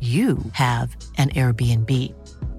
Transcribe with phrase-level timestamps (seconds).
[0.00, 1.90] you have an Airbnb.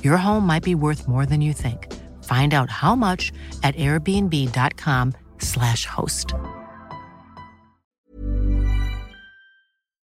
[0.03, 1.93] Your home might be worth more than you think.
[2.23, 6.33] Find out how much at airbnb.com/slash host.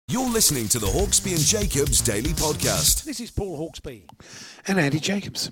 [0.08, 3.02] You're listening to the Hawksby and Jacobs Daily Podcast.
[3.04, 4.04] This is Paul Hawksby,
[4.69, 5.50] And Andy Jacobs.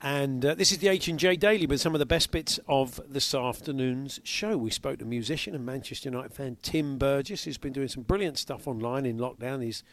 [0.00, 2.58] and uh, this is the H and J Daily with some of the best bits
[2.66, 4.56] of this afternoon's show.
[4.56, 8.38] We spoke to musician and Manchester United fan Tim Burgess, who's been doing some brilliant
[8.38, 9.60] stuff online in lockdown.
[9.60, 9.84] These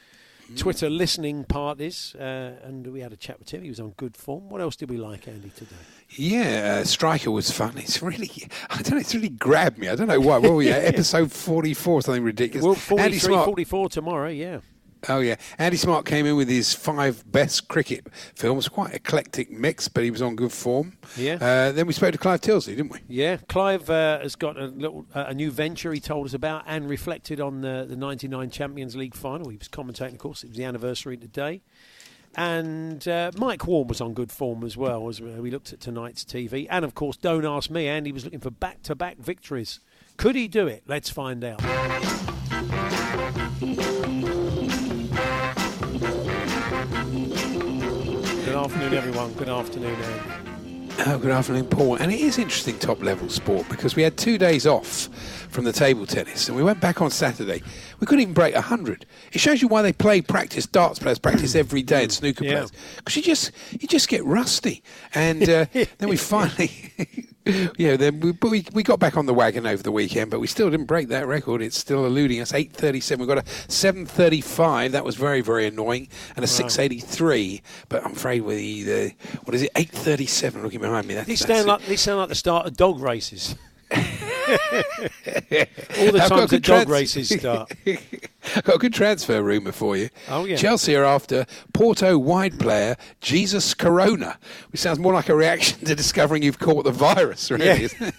[0.56, 3.64] Twitter listening parties, uh, and we had a chat with him.
[3.64, 4.50] He was on good form.
[4.50, 5.76] What else did we like, Andy, today?
[6.12, 7.78] Yeah, uh, Striker was fun.
[7.78, 8.32] It's really,
[8.70, 9.90] I don't know, it's really grabbed me.
[9.90, 10.38] I don't know why.
[10.38, 10.70] What were we?
[10.72, 12.90] Episode 44, something ridiculous.
[12.90, 13.46] Well, Andy Smart.
[13.46, 14.60] 44 tomorrow, yeah.
[15.10, 15.36] Oh, yeah.
[15.58, 18.68] Andy Smart came in with his five best cricket films.
[18.68, 20.98] Quite eclectic mix, but he was on good form.
[21.16, 21.36] Yeah.
[21.36, 23.00] Uh, then we spoke to Clive Tyldesley, didn't we?
[23.08, 26.64] Yeah, Clive uh, has got a little uh, a new venture he told us about
[26.68, 29.50] and reflected on the the '99 Champions League final.
[29.50, 30.44] He was commentating, of course.
[30.44, 31.62] It was the anniversary today,
[32.36, 36.24] and uh, Mike Warren was on good form as well as we looked at tonight's
[36.24, 36.68] TV.
[36.70, 37.88] And of course, don't ask me.
[37.88, 39.80] Andy was looking for back-to-back victories.
[40.18, 40.84] Could he do it?
[40.88, 41.62] Let's find out.
[47.18, 49.34] Good afternoon, everyone.
[49.34, 50.94] Good afternoon, Andy.
[51.08, 51.96] Oh, good afternoon, Paul.
[51.96, 55.08] And it is interesting top level sport because we had two days off
[55.50, 57.64] from the table tennis and we went back on Saturday.
[58.00, 59.08] We couldn't even break 100.
[59.34, 62.52] It shows you why they play practice, darts players practice every day and snooker Yeah.
[62.52, 62.72] players.
[62.98, 64.84] Because you just, you just get rusty.
[65.16, 66.94] And uh, then we finally,
[67.78, 70.40] yeah, then we, but we, we got back on the wagon over the weekend, but
[70.40, 71.62] we still didn't break that record.
[71.62, 72.52] It's still eluding us.
[72.52, 73.18] 8.37.
[73.20, 74.92] We've got a 7.35.
[74.92, 76.10] That was very, very annoying.
[76.36, 77.62] And a 6.83.
[77.90, 79.14] But I'm afraid with the,
[79.44, 81.16] what is it, 8.37 looking behind me.
[81.16, 81.68] That's, These sound it.
[81.68, 83.56] like these sound like the start of dog races.
[86.00, 87.72] All the I've times that good dog races start.
[87.86, 90.10] I've got a good transfer rumour for you.
[90.30, 90.56] Oh, yeah.
[90.56, 94.40] Chelsea are after Porto wide player Jesus Corona,
[94.72, 97.90] which sounds more like a reaction to discovering you've caught the virus, really.
[98.00, 98.12] Yeah.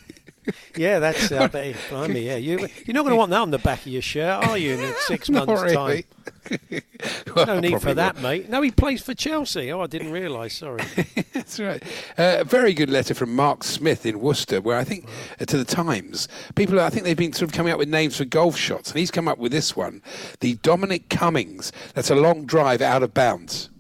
[0.77, 2.37] Yeah, that's uh, bet- blimey, yeah.
[2.37, 4.75] You, you're not going to want that on the back of your shirt, are you?
[4.79, 5.75] In six months' really.
[5.75, 6.05] time.
[7.35, 8.23] Well, No need for that, will.
[8.23, 8.49] mate.
[8.49, 9.71] No, he plays for Chelsea.
[9.73, 10.55] Oh, I didn't realise.
[10.55, 10.83] Sorry.
[11.33, 11.83] That's right.
[12.19, 15.07] Uh, a very good letter from Mark Smith in Worcester, where I think
[15.41, 16.27] uh, to the Times,
[16.57, 18.99] people I think they've been sort of coming up with names for golf shots, and
[18.99, 20.03] he's come up with this one,
[20.41, 21.71] the Dominic Cummings.
[21.95, 23.71] That's a long drive out of bounds.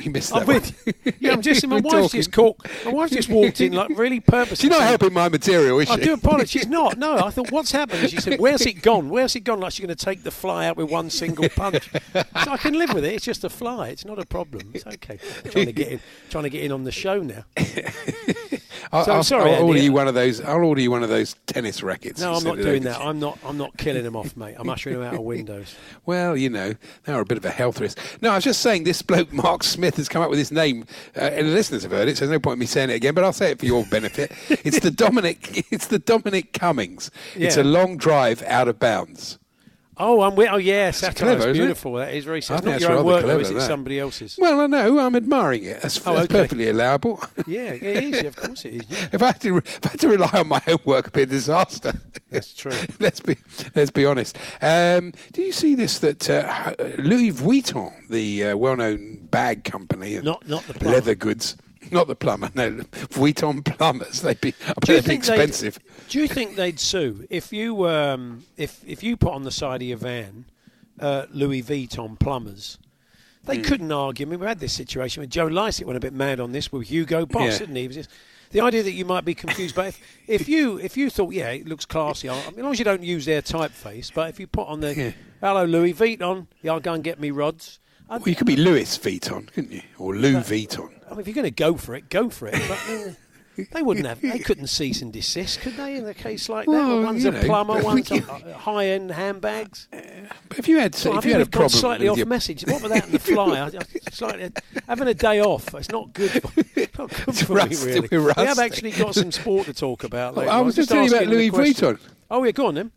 [0.00, 1.16] You, you missed that I'm with.
[1.20, 1.66] Yeah, I'm just.
[1.66, 2.18] My wife's talking.
[2.18, 2.56] just caught.
[2.84, 4.56] My wife just walked in like really purposely.
[4.56, 5.94] She's not helping my material, is she?
[5.94, 6.50] I do apologise.
[6.50, 6.98] She's not.
[6.98, 8.08] No, I thought, what's happened?
[8.10, 9.08] She said, "Where's it gone?
[9.08, 11.90] Where's it gone?" Like she's going to take the fly out with one single punch.
[11.92, 13.14] so I can live with it.
[13.14, 13.88] It's just a fly.
[13.88, 14.70] It's not a problem.
[14.74, 15.18] It's okay.
[15.50, 17.44] trying to get in, trying to get in on the show now.
[18.92, 19.84] I'll, So, I'll, sorry, I'll order Andy.
[19.84, 20.40] you one of those.
[20.40, 22.20] I'll order you one of those tennis rackets.
[22.20, 23.00] No, I'm not doing that.
[23.00, 23.38] I'm not.
[23.44, 24.54] I'm not killing them off, mate.
[24.58, 25.74] I'm ushering them out of windows.
[26.06, 26.74] Well, you know,
[27.04, 27.98] they are a bit of a health risk.
[28.20, 30.84] No, I was just saying this bloke, Mark Smith, has come up with this name,
[31.16, 32.94] uh, and the listeners have heard it, so there's no point in me saying it
[32.94, 34.32] again, but I'll say it for your benefit.
[34.64, 37.10] it's the Dominic It's the Dominic Cummings.
[37.36, 39.38] It's a long drive out of bounds.
[40.00, 40.48] Oh, I'm with.
[40.50, 41.36] Oh, yeah, satire.
[41.36, 41.52] clever, it?
[41.52, 41.92] beautiful.
[41.94, 42.38] That is very.
[42.38, 43.54] It's not your own work, though, is it?
[43.54, 43.66] that.
[43.66, 44.36] Somebody else's.
[44.40, 45.82] Well, I know, I'm admiring it.
[45.82, 46.40] That's, Oh, that's okay.
[46.42, 47.22] perfectly allowable.
[47.46, 48.22] Yeah, it is.
[48.24, 48.82] Of course, it is.
[48.88, 49.08] Yeah.
[49.12, 51.22] if, I had to, if I had to rely on my own work, it'd be
[51.22, 51.92] a disaster.
[52.30, 52.72] That's true.
[53.00, 53.36] let's be
[53.74, 54.38] let's be honest.
[54.62, 55.98] Um, do you see this?
[56.00, 60.94] That uh, Louis Vuitton, the uh, well-known bag company, Not- not the plumber.
[60.96, 61.56] leather goods,
[61.90, 62.50] not the plumber.
[62.54, 64.20] No, Vuitton plumbers.
[64.22, 65.78] They'd be, I bet Do they'd be think they'd- expensive.
[66.08, 69.82] Do you think they'd sue if you um, if if you put on the side
[69.82, 70.44] of your van
[70.98, 72.78] uh, Louis Vuitton plumbers?
[73.44, 73.62] They Hmm.
[73.62, 74.26] couldn't argue.
[74.26, 76.70] I mean, we had this situation with Joe Lycett went a bit mad on this
[76.70, 77.58] with Hugo Boss, Yeah.
[77.60, 77.80] didn't he?
[77.82, 78.10] he was just,
[78.50, 81.48] the idea that you might be confused, but if, if you if you thought, yeah,
[81.48, 84.38] it looks classy, I mean, as long as you don't use their typeface, but if
[84.38, 85.12] you put on the Yeah.
[85.40, 87.78] hello Louis Vuitton, yeah, I'll go and get me rods.
[88.10, 89.82] Well, you could be Louis Vuitton, couldn't you?
[89.96, 90.90] Or Lou Vuitton.
[91.10, 92.54] I mean, if you're going to go for it, go for it.
[92.68, 94.20] But uh, they wouldn't have.
[94.20, 95.96] They couldn't cease and desist, could they?
[95.96, 98.20] In a case like that, Well, one's a know, plumber, one's a
[98.56, 99.88] high-end handbags.
[100.48, 102.64] But if you had, I if you had a problem slightly off your, message.
[102.66, 103.58] What with that in the fly?
[103.58, 104.50] I, I, slightly,
[104.86, 106.30] having a day off, it's not good.
[106.30, 106.60] For,
[106.98, 108.18] not good It's for rusty, me, really.
[108.18, 110.34] We have actually got some sport to talk about.
[110.36, 111.50] Oh, later I was just telling you about Louis.
[111.50, 111.98] Vuitton.
[112.30, 112.92] Oh, yeah, go on then.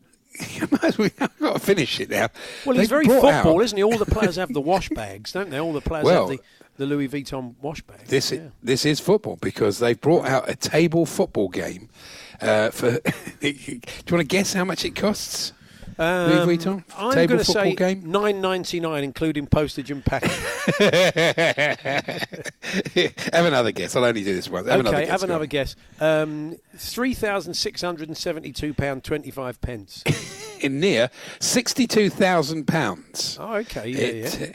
[0.50, 2.27] You might as well- I've got to finish it now.
[2.66, 3.83] Well, he's very football, out- isn't he?
[3.83, 5.59] All the players have the wash bags, don't they?
[5.59, 6.44] All the players Well, have the,
[6.78, 8.08] the Louis Vuitton wash bag.
[8.08, 8.40] This yeah.
[8.40, 11.90] is, this is football because they've brought out a table football game.
[12.42, 13.00] Uh, for
[13.40, 13.81] do you
[14.12, 15.54] want to guess how much it costs?
[15.98, 18.04] Louis Um, Vuitton I'm table going to football say game.
[18.12, 20.30] nine ninety nine, including postage and packing.
[23.34, 23.95] have another guess.
[23.95, 24.68] I'll only do this once.
[24.68, 25.12] Have another okay, guess.
[25.12, 25.50] have another on.
[25.50, 25.75] guess.
[26.00, 30.04] Um, Three thousand six hundred and seventy-two pound twenty-five pence.
[30.62, 31.10] In near
[31.40, 33.38] sixty-two thousand pounds.
[33.40, 34.51] Oh, okay, yeah,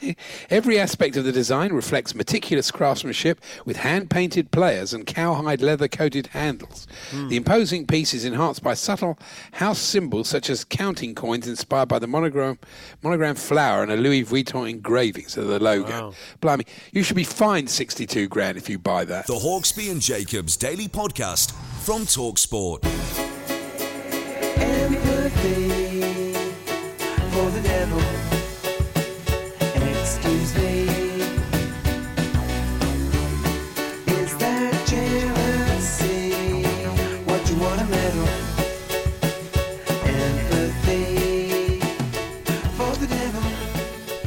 [0.00, 0.14] yeah.
[0.48, 5.86] Every aspect of the design reflects meticulous craftsmanship with hand painted players and cowhide leather
[5.86, 6.86] coated handles.
[7.10, 7.28] Hmm.
[7.28, 9.18] The imposing piece is enhanced by subtle
[9.52, 12.58] house symbols such as counting coins inspired by the monogram,
[13.02, 15.90] monogram flower and a Louis Vuitton engraving, so the logo.
[15.90, 16.14] Wow.
[16.40, 19.26] Blimey, you should be fined 62 grand if you buy that.
[19.26, 21.52] The Hawksby and Jacobs Daily Podcast
[21.84, 22.82] from Talksport.
[24.56, 25.89] empathy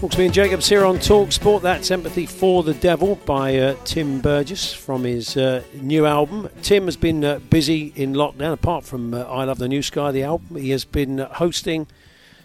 [0.04, 1.64] Hawksby and Jacobs here on Talk Sport.
[1.64, 6.50] That's Empathy for the Devil by uh, Tim Burgess from his uh, new album.
[6.62, 10.12] Tim has been uh, busy in lockdown, apart from uh, I Love the New Sky,
[10.12, 10.58] the album.
[10.58, 11.88] He has been uh, hosting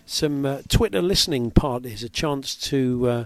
[0.06, 3.24] some uh, Twitter listening parties, a chance to uh,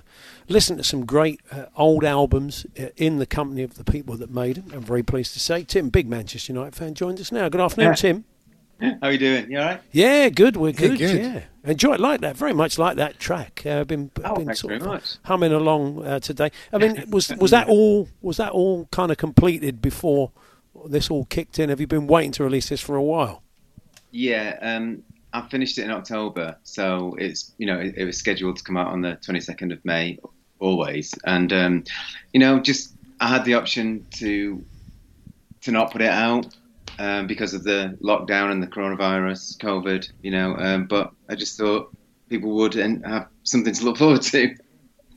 [0.48, 2.64] listen to some great uh, old albums
[2.96, 4.72] in the company of the people that made them.
[4.72, 5.62] I'm very pleased to say.
[5.62, 7.50] Tim, big Manchester United fan, joins us now.
[7.50, 7.94] Good afternoon, Yeah.
[7.96, 8.24] Tim.
[9.00, 9.50] How are you doing?
[9.50, 9.80] You all right?
[9.92, 10.56] Yeah, good.
[10.56, 10.98] We're good.
[10.98, 11.20] good.
[11.22, 12.36] Yeah, enjoy it like that.
[12.36, 13.62] Very much like that track.
[13.64, 15.16] Uh, been Oh, been thanks sort very of much.
[15.24, 16.50] humming along uh, today.
[16.72, 18.08] I mean, was was that all?
[18.20, 20.32] Was that all kind of completed before
[20.86, 21.68] this all kicked in?
[21.68, 23.42] Have you been waiting to release this for a while?
[24.10, 25.02] Yeah, um,
[25.32, 28.76] I finished it in October, so it's you know it, it was scheduled to come
[28.76, 30.18] out on the 22nd of May,
[30.58, 31.84] always, and um,
[32.32, 34.64] you know just I had the option to
[35.60, 36.52] to not put it out
[37.02, 41.58] um, because of the lockdown and the coronavirus, COVID, you know, um, but I just
[41.58, 41.92] thought
[42.28, 44.54] people would and have something to look forward to.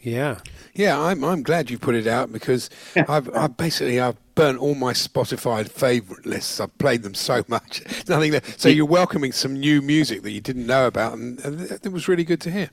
[0.02, 0.40] Yeah.
[0.74, 4.74] Yeah, I'm, I'm glad you put it out because I've, I've basically I've burnt all
[4.74, 6.60] my Spotify favourite lists.
[6.60, 7.84] I've played them so much.
[8.08, 8.60] Nothing left.
[8.60, 12.08] So you're welcoming some new music that you didn't know about, and, and it was
[12.08, 12.72] really good to hear.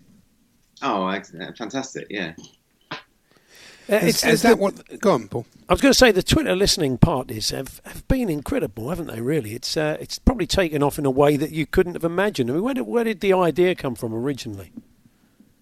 [0.80, 1.56] Oh, excellent.
[1.56, 2.06] fantastic!
[2.10, 2.32] Yeah.
[3.92, 5.00] Is, is it's that the- what?
[5.00, 5.46] Go on, Paul.
[5.68, 9.20] I was going to say the Twitter listening parties have, have been incredible, haven't they?
[9.20, 12.50] Really, it's uh, it's probably taken off in a way that you couldn't have imagined.
[12.50, 14.72] I mean, where did where did the idea come from originally?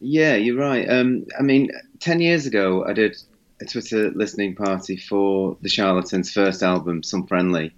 [0.01, 0.89] Yeah, you're right.
[0.89, 3.17] Um, I mean, 10 years ago, I did
[3.61, 7.75] a Twitter listening party for the Charlatans' first album, Some Friendly.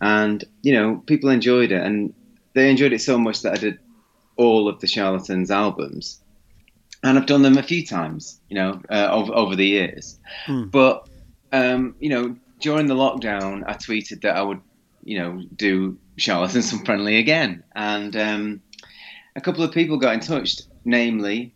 [0.00, 1.82] And, you know, people enjoyed it.
[1.82, 2.14] And
[2.54, 3.78] they enjoyed it so much that I did
[4.36, 6.18] all of the Charlatans' albums.
[7.06, 10.18] And I've done them a few times, you know, uh, over, over the years.
[10.70, 11.08] But,
[11.52, 14.60] um, you know, during the lockdown, I tweeted that I would,
[15.04, 17.62] you know, do Charlatans Some Friendly again.
[17.74, 18.60] And um,
[19.36, 21.54] a couple of people got in touch, namely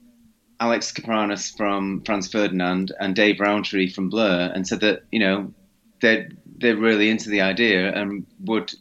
[0.61, 5.53] Alex Kapranos from Franz Ferdinand and Dave Rowntree from Blur, and said that you know
[6.01, 6.29] they're
[6.59, 8.73] they're really into the idea and would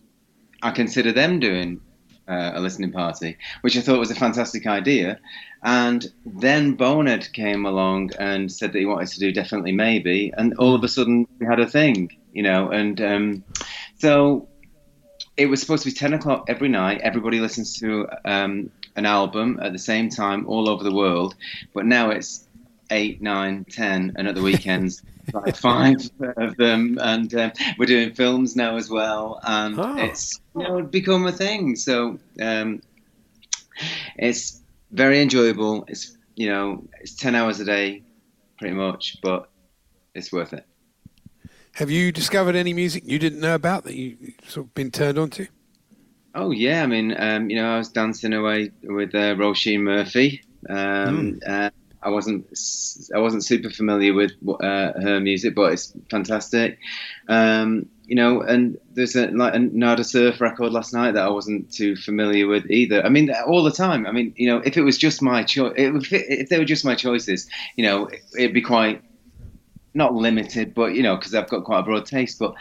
[0.62, 1.80] I consider them doing
[2.30, 5.20] uh, a listening party, which I thought was a fantastic idea.
[5.64, 10.54] And then Bonehead came along and said that he wanted to do definitely maybe, and
[10.56, 13.44] all of a sudden we had a thing, you know, and um,
[13.98, 14.48] so
[15.36, 17.02] it was supposed to be 10 o'clock every night.
[17.02, 21.36] Everybody listens to um, an album at the same time all over the world.
[21.74, 22.46] But now it's
[22.92, 25.02] 8, 9, 10, and at the weekends,
[25.34, 25.98] like five
[26.38, 26.98] of them.
[27.02, 29.40] And um, we're doing films now as well.
[29.44, 29.96] And Oh.
[29.98, 31.76] it's you know, become a thing.
[31.76, 32.82] So um,
[34.18, 35.86] it's very enjoyable.
[35.88, 38.04] It's, you know, it's 10 hours a day,
[38.58, 39.50] pretty much, but
[40.16, 40.66] it's worth it.
[41.74, 44.18] Have you discovered any music you didn't know about that you
[44.48, 45.48] sort of been turned on to?
[46.36, 50.42] Oh yeah, I mean, um, you know, I was dancing away with uh, Roisin Murphy.
[50.70, 51.70] Um, uh,
[52.02, 52.48] I wasn't
[53.14, 56.80] I wasn't super familiar with uh, her music, but it's fantastic.
[57.28, 61.30] Um, you know, and there's a like a Nada Surf record last night that I
[61.30, 63.06] wasn't too familiar with either.
[63.06, 64.08] I mean, all the time.
[64.08, 66.96] I mean, you know, if it was just my choice, if they were just my
[66.96, 69.04] choices, you know, it'd be quite
[69.94, 72.56] not limited, but you know, because I've got quite a broad taste, but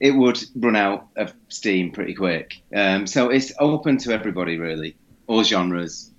[0.00, 2.62] it would run out of steam pretty quick.
[2.74, 4.96] Um, so it's open to everybody, really,
[5.26, 6.10] all genres.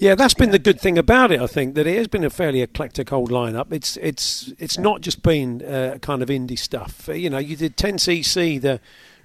[0.00, 1.42] Yeah, that's been the good thing about it.
[1.42, 3.70] I think that it has been a fairly eclectic old lineup.
[3.70, 7.06] It's it's it's not just been uh, kind of indie stuff.
[7.06, 8.80] Uh, You know, you did 10cc, the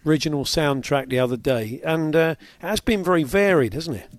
[0.05, 4.09] original soundtrack, the other day, and uh, it has been very varied, hasn't it?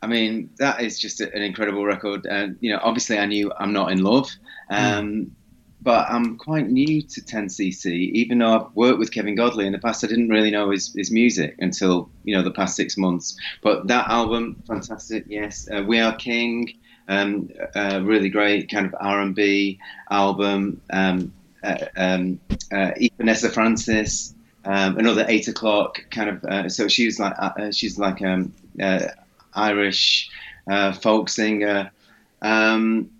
[0.00, 2.24] I mean, that is just an incredible record.
[2.26, 4.30] And you know, obviously, I knew I'm not in love,
[4.70, 5.34] um,
[5.80, 7.86] but I'm quite new to 10cc.
[7.86, 10.92] Even though I've worked with Kevin Godley in the past, I didn't really know his,
[10.92, 13.36] his music until you know the past six months.
[13.62, 15.24] But that album, fantastic.
[15.28, 16.72] Yes, uh, We Are King,
[17.08, 19.78] um, uh, really great kind of R&B
[20.10, 20.80] album.
[20.90, 21.32] Um,
[21.62, 22.40] uh, um,
[22.72, 24.34] uh, Vanessa Francis.
[24.64, 26.44] Um, another eight o'clock kind of.
[26.44, 27.34] Uh, so she was like
[27.72, 28.52] she's like um,
[29.54, 30.30] Irish
[31.00, 31.90] folk singer.
[32.42, 33.10] Um,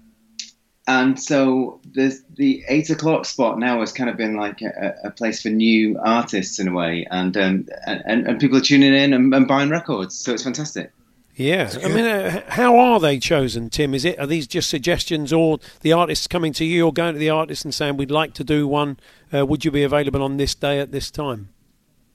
[0.88, 5.10] and so the the eight o'clock spot now has kind of been like a, a
[5.12, 9.12] place for new artists in a way, and um, and, and people are tuning in
[9.12, 10.90] and, and buying records, so it's fantastic.
[11.36, 13.94] Yeah, I mean, uh, how are they chosen, Tim?
[13.94, 17.18] Is it are these just suggestions, or the artists coming to you, or going to
[17.20, 18.98] the artists and saying, "We'd like to do one.
[19.32, 21.50] Uh, would you be available on this day at this time?"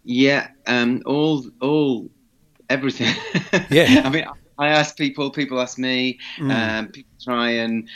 [0.04, 2.10] Yeah, um, all all
[2.70, 3.16] everything.
[3.70, 4.02] Yeah.
[4.04, 4.26] I mean,
[4.58, 6.52] I ask people, people ask me, Mm.
[6.52, 7.88] um, people try and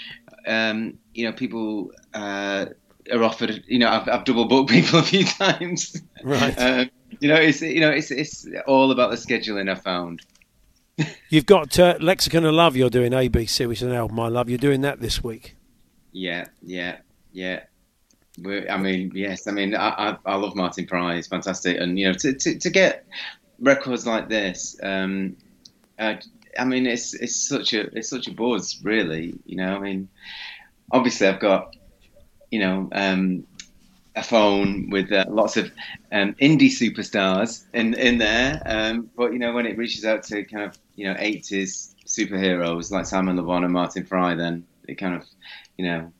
[0.48, 2.68] um, you know, people uh,
[3.12, 3.64] are offered.
[3.68, 6.02] You know, I've, I've double booked people a few times.
[6.24, 6.58] Right.
[6.58, 6.90] Um,
[7.20, 9.70] you know, it's you know, it's it's all about the scheduling.
[9.70, 10.22] I found.
[11.30, 12.76] You've got uh, Lexicon of Love.
[12.76, 14.50] You're doing ABC, which is an album I love.
[14.50, 15.56] You're doing that this week.
[16.12, 16.98] Yeah, yeah,
[17.32, 17.64] yeah.
[18.40, 19.48] We're, I mean, yes.
[19.48, 21.16] I mean, I, I, I love Martin Fry.
[21.16, 23.06] He's fantastic, and you know, to, to, to get
[23.60, 25.38] records like this, um,
[26.00, 26.16] uh,
[26.58, 29.36] I mean, it's it's such a it's such a buzz, really.
[29.46, 30.10] You know, I mean,
[30.92, 31.76] obviously, I've got
[32.52, 33.46] you know um,
[34.16, 35.72] a phone with uh, lots of
[36.12, 40.44] um, indie superstars in in there, um, but you know, when it reaches out to
[40.44, 44.96] kind of you know 80s superheroes like Simon Le Bon and Martin Fry, then it
[44.96, 45.26] kind of
[45.78, 46.12] you know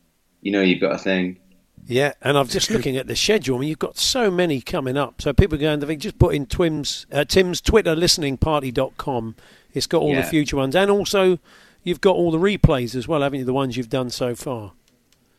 [0.42, 1.40] you know you've got a thing.
[1.88, 3.56] Yeah, and I'm just looking at the schedule.
[3.56, 5.22] I mean, you've got so many coming up.
[5.22, 9.36] So people are going to think, just put in Twim's, uh, Tim's Twitter listening party.com.
[9.74, 10.76] It's got all the future ones.
[10.76, 11.40] And also,
[11.84, 13.46] you've got all the replays as well, haven't you?
[13.46, 14.74] The ones you've done so far.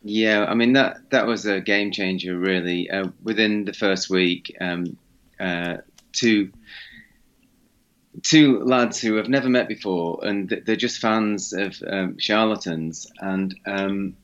[0.03, 2.89] Yeah, I mean that that was a game changer, really.
[2.89, 4.97] Uh, within the first week, um,
[5.41, 5.79] uh,
[6.13, 6.53] two
[8.23, 13.55] two lads who have never met before, and they're just fans of um, charlatans, and
[13.67, 14.17] um,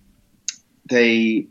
[0.88, 1.47] they,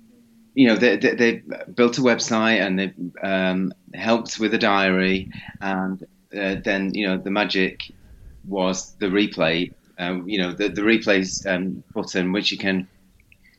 [0.56, 1.42] you know, they, they, they
[1.74, 2.94] built a website and they
[3.28, 5.30] um, helped with a diary,
[5.62, 6.04] and
[6.38, 7.92] uh, then you know the magic
[8.48, 9.72] was the replay.
[9.98, 12.88] Um, you know, the the replays um, button, which you can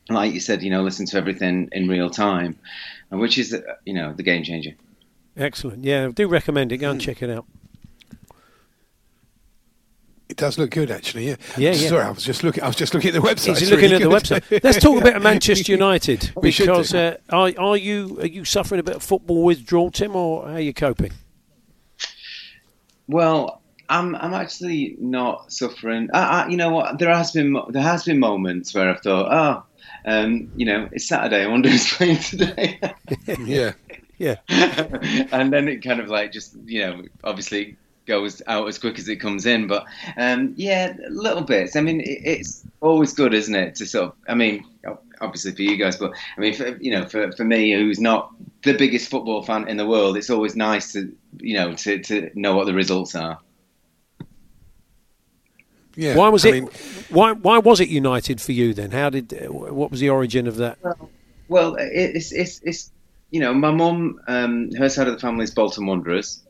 [0.09, 2.59] like you said, you know, listen to everything in real time,
[3.09, 4.71] and which is, uh, you know, the game changer.
[5.35, 5.83] Excellent.
[5.83, 6.77] Yeah, I do recommend it.
[6.77, 6.91] Go Hmm.
[6.93, 7.45] and check it out.
[10.35, 11.29] It does look good, actually.
[11.29, 11.37] Yeah.
[11.57, 11.87] Yeah, yeah.
[11.87, 12.61] Sorry, I was just looking.
[12.61, 13.53] I was just looking at the website.
[13.53, 14.63] Is he looking really at the website?
[14.65, 16.71] Let's talk about Manchester United We should do.
[16.71, 20.45] because uh, are, are you are you suffering a bit of football withdrawal, Tim, or
[20.45, 21.13] how are you coping?
[23.07, 26.09] Well, I'm I'm actually not suffering.
[26.13, 26.99] I, I, you know what?
[26.99, 29.63] There has been there has been moments where I've thought, oh,
[30.03, 31.45] um, you know, it's Saturday.
[31.45, 32.77] I wonder who's playing today.
[33.39, 33.71] yeah.
[34.17, 34.35] Yeah.
[34.49, 39.07] and then it kind of like just you know obviously goes out as quick as
[39.09, 39.85] it comes in but
[40.17, 44.13] um yeah little bits i mean it, it's always good isn't it to sort of
[44.27, 44.63] i mean
[45.21, 48.31] obviously for you guys but i mean for, you know for, for me who's not
[48.63, 52.29] the biggest football fan in the world it's always nice to you know to, to
[52.35, 53.39] know what the results are
[55.97, 56.15] Yeah.
[56.17, 56.51] Why was I it?
[56.51, 56.69] mean,
[57.09, 58.91] why why was it United for you then?
[58.91, 59.33] How did?
[59.33, 60.77] uh, What was the origin of that?
[61.47, 62.91] Well, it- it's it's it's
[63.31, 66.41] you know my mum, um, her side of the family is Bolton Wanderers.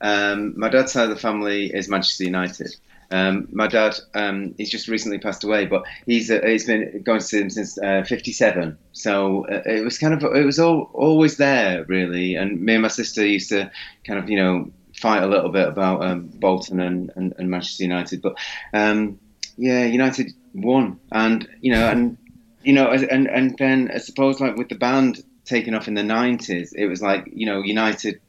[0.00, 2.74] Um, my dad's side of the family is Manchester United.
[3.12, 7.18] Um, my dad, um, he's just recently passed away, but he's uh, he's been going
[7.18, 8.78] to see him since uh, '57.
[8.92, 12.36] So uh, it was kind of it was all, always there really.
[12.36, 13.70] And me and my sister used to
[14.06, 17.82] kind of you know fight a little bit about um, Bolton and, and, and Manchester
[17.82, 18.36] United, but
[18.72, 19.18] um,
[19.56, 22.16] yeah, United won, and you know and
[22.62, 26.02] you know, and and then I suppose like with the band taking off in the
[26.02, 28.20] nineties, it was like you know United,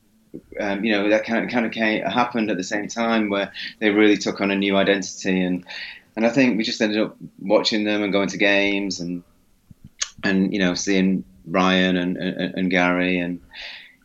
[0.59, 3.51] um, you know that kind of kind of came, happened at the same time where
[3.79, 5.65] they really took on a new identity and
[6.15, 9.23] and I think we just ended up watching them and going to games and
[10.23, 13.41] and you know seeing Ryan and and, and Gary and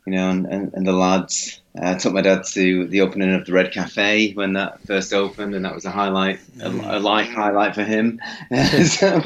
[0.07, 1.61] you know and, and, and the lads.
[1.77, 5.13] Uh, I took my dad to the opening of the Red Cafe when that first
[5.13, 8.19] opened, and that was a highlight, a, a life highlight for him.
[8.87, 9.17] so,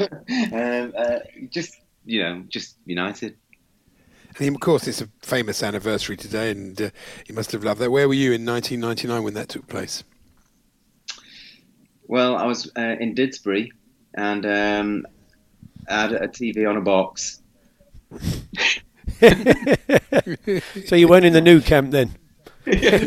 [0.51, 3.37] um, uh, just you know, just United.
[4.41, 6.89] And of course, it's a famous anniversary today, and uh,
[7.27, 7.91] you must have loved that.
[7.91, 10.03] Where were you in 1999 when that took place?
[12.07, 13.69] Well, I was uh, in Didsbury,
[14.15, 15.05] and um,
[15.87, 17.39] I had a TV on a box.
[20.87, 22.15] So you weren't in the Nou Camp then?
[22.65, 22.97] TV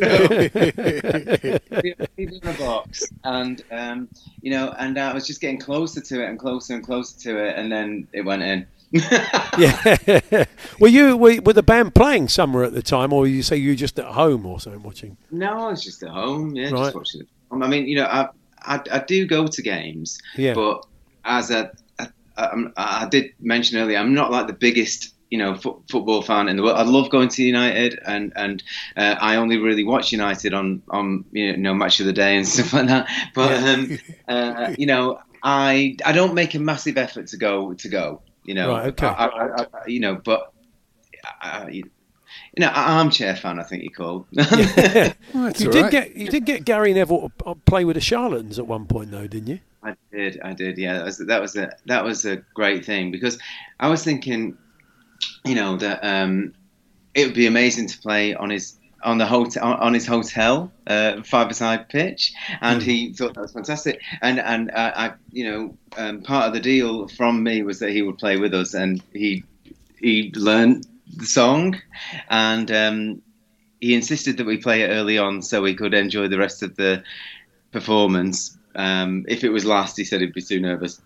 [2.45, 4.09] on a box, and um,
[4.41, 7.45] you know, and I was just getting closer to it and closer and closer to
[7.45, 8.69] it, and then it went in.
[9.59, 10.45] Yeah.
[10.81, 13.71] were you were, were the band playing somewhere at the time, or you say you
[13.71, 15.17] were just at home or something watching?
[15.31, 16.55] No, I was just at home.
[16.57, 16.85] Yeah, Right.
[16.85, 17.29] just watching it.
[17.53, 18.29] I mean, you know, I,
[18.63, 20.55] I I do go to games, Yeah.
[20.55, 20.85] but
[21.25, 21.71] as a,
[22.01, 26.23] a, a I did mention earlier, I'm not like the biggest you know fo- football
[26.23, 26.77] fan in the world.
[26.77, 28.63] I love going to United, and and
[28.97, 32.47] uh, I only really watch United on on you know match of the day and
[32.55, 33.09] stuff like that.
[33.35, 37.89] But um, uh, you know, I I don't make a massive effort to go to
[37.89, 38.21] go.
[38.45, 39.07] You know, Right, okay.
[39.07, 40.53] I, I, I, you know, but.
[41.41, 41.83] I,
[42.57, 44.27] you know, armchair fan, I think you call.
[45.37, 45.91] Oh, that's you did right.
[45.91, 49.11] get you did get Gary Neville to uh, play with the Charlatans at one point,
[49.11, 49.61] though, didn't you?
[49.83, 50.79] I did, I did.
[50.79, 53.39] Yeah, that was that was a that was a great thing because
[53.81, 54.57] I was thinking,
[55.45, 56.55] you know, that um,
[57.15, 61.23] it would be amazing to play on his on the hotel on his hotel uh,
[61.23, 64.01] five-a-side pitch, and he thought that was fantastic.
[64.23, 67.91] And and uh, I, you know, um, part of the deal from me was that
[67.91, 69.45] he would play with us, and he
[70.01, 71.81] he learned the song,
[72.31, 73.23] and um,
[73.81, 76.75] he insisted that we play it early on so we could enjoy the rest of
[76.77, 77.03] the
[77.73, 78.57] performance.
[78.75, 81.01] Um, if it was last, he said he'd be too nervous.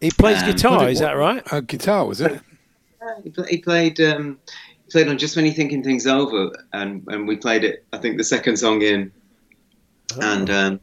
[0.00, 1.42] He plays Um, guitar, what- is that right?
[1.52, 2.40] Uh, guitar was it?
[3.24, 4.38] He, pl- he played um,
[4.69, 7.84] he played on just when you're thinking things over, and and we played it.
[7.92, 9.12] I think the second song in,
[10.20, 10.80] and um,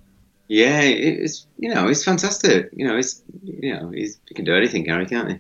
[0.47, 2.69] yeah, it, it's you know it's fantastic.
[2.73, 5.39] You know, it's you know he's, he can do anything, Gary, can't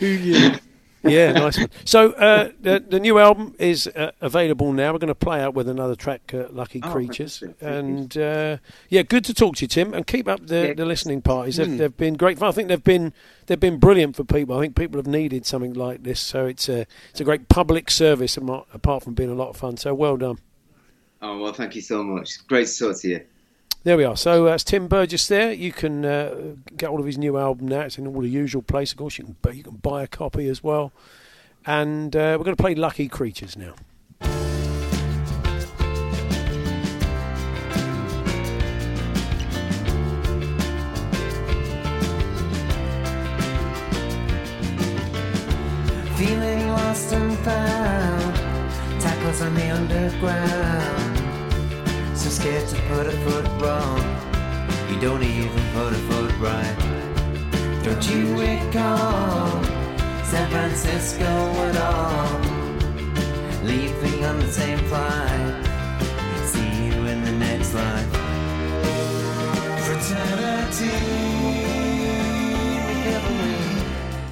[0.00, 0.56] he?
[1.02, 1.70] yeah, nice one.
[1.84, 4.92] So uh, the, the new album is uh, available now.
[4.92, 7.42] We're going to play out with another track, uh, "Lucky Oh, Creatures,".
[7.60, 8.58] And uh,
[8.88, 10.74] yeah, good to talk to you, Tim, and keep up the, Yeah.
[10.74, 11.56] the listening parties.
[11.56, 12.48] They've, they've been great fun.
[12.48, 13.12] I think they've been
[13.46, 14.56] they've been brilliant for people.
[14.56, 17.90] I think people have needed something like this, so it's a it's a great public
[17.90, 19.76] service, apart from being a lot of fun.
[19.76, 20.38] So well done.
[21.22, 22.46] Oh well, thank you so much.
[22.46, 23.20] Great to talk to you.
[23.82, 24.16] There we are.
[24.16, 25.52] So uh, it's Tim Burgess there.
[25.52, 27.80] You can uh, get all of his new album now.
[27.80, 28.92] It's in all the usual places.
[28.92, 30.92] Of course, you can, you can buy a copy as well.
[31.64, 33.74] And uh, we're going to play Lucky Creatures now.
[46.18, 48.36] Feeling lost and found.
[49.00, 51.09] Tackles on the underground.
[52.20, 53.98] So scared to put a foot wrong.
[54.90, 56.76] You don't even put a foot right.
[57.82, 59.64] Don't you recall
[60.24, 62.40] San Francisco at all?
[63.64, 65.64] Leaving on the same flight.
[66.44, 68.10] See you in the next life.
[69.86, 70.90] Fraternity.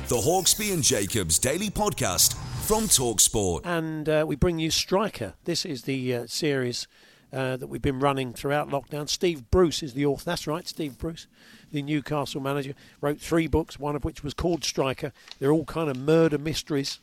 [0.09, 2.35] The Hawksby and Jacobs Daily Podcast
[2.67, 3.63] from Talksport.
[3.65, 5.33] And uh, we bring you Striker.
[5.45, 6.87] This is the uh, series
[7.33, 9.09] uh, that we've been running throughout lockdown.
[9.09, 10.25] Steve Bruce is the author.
[10.25, 11.27] That's right, Steve Bruce,
[11.73, 15.13] the Newcastle manager, wrote three books, one of which was called Striker.
[15.39, 17.01] They're all kind of murder mysteries.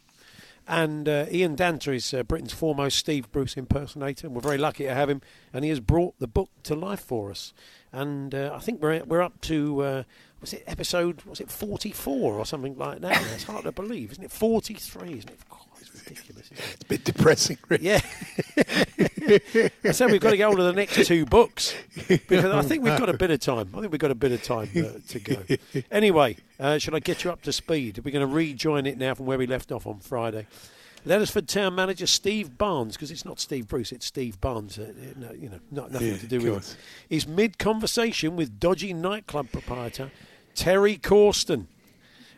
[0.68, 4.30] And uh, Ian Danter is uh, Britain's foremost Steve Bruce impersonator.
[4.30, 5.22] We're very lucky to have him,
[5.54, 7.54] and he has brought the book to life for us.
[7.92, 10.04] And uh, I think we're we're up to uh,
[10.42, 13.22] was it episode was it forty four or something like that?
[13.36, 14.32] It's hard to believe, isn't it?
[14.32, 15.40] Forty three, isn't it?
[16.08, 16.50] Ridiculous.
[16.52, 17.86] It's a bit depressing, really.
[17.86, 18.02] Yeah.
[19.84, 21.74] I said we've got to go hold of the next two books
[22.08, 23.70] because I think we've got a bit of time.
[23.76, 25.82] I think we've got a bit of time uh, to go.
[25.92, 28.00] Anyway, uh, should I get you up to speed?
[28.04, 30.48] We're going to rejoin it now from where we left off on Friday.
[31.06, 34.80] Leddersford Town manager Steve Barnes, because it's not Steve Bruce, it's Steve Barnes.
[34.80, 36.78] Uh, no, you know, not, nothing Yeah, to do with course.
[37.08, 40.10] He's mid conversation with dodgy nightclub proprietor
[40.56, 41.68] Terry Corsten,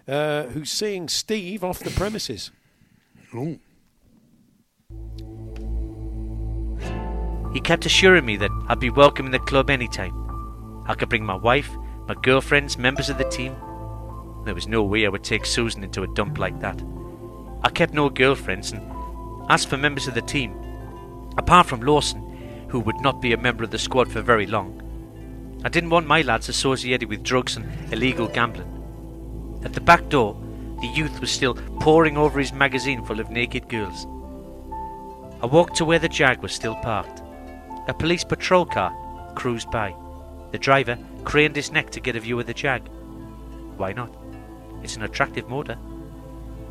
[0.07, 2.51] uh, who's seeing Steve off the premises.
[7.53, 10.13] He kept assuring me that I'd be welcome in the club anytime.
[10.87, 11.69] I could bring my wife,
[12.07, 13.53] my girlfriends, members of the team.
[14.45, 16.81] There was no way I would take Susan into a dump like that.
[17.63, 18.81] I kept no girlfriends, and
[19.49, 20.53] as for members of the team,
[21.37, 22.21] apart from Lawson,
[22.69, 24.81] who would not be a member of the squad for very long.
[25.65, 28.71] I didn't want my lads associated with drugs and illegal gambling.
[29.65, 30.41] At the back door,
[30.81, 34.05] the youth was still poring over his magazine full of naked girls.
[35.41, 37.21] I walked to where the Jag was still parked.
[37.87, 38.93] A police patrol car
[39.35, 39.95] cruised by.
[40.51, 42.87] The driver craned his neck to get a view of the Jag.
[43.77, 44.13] Why not?
[44.83, 45.77] It's an attractive motor.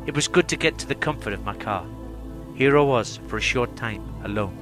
[0.05, 1.85] It was good to get to the comfort of my car.
[2.55, 4.57] Here I was for a short time, alone.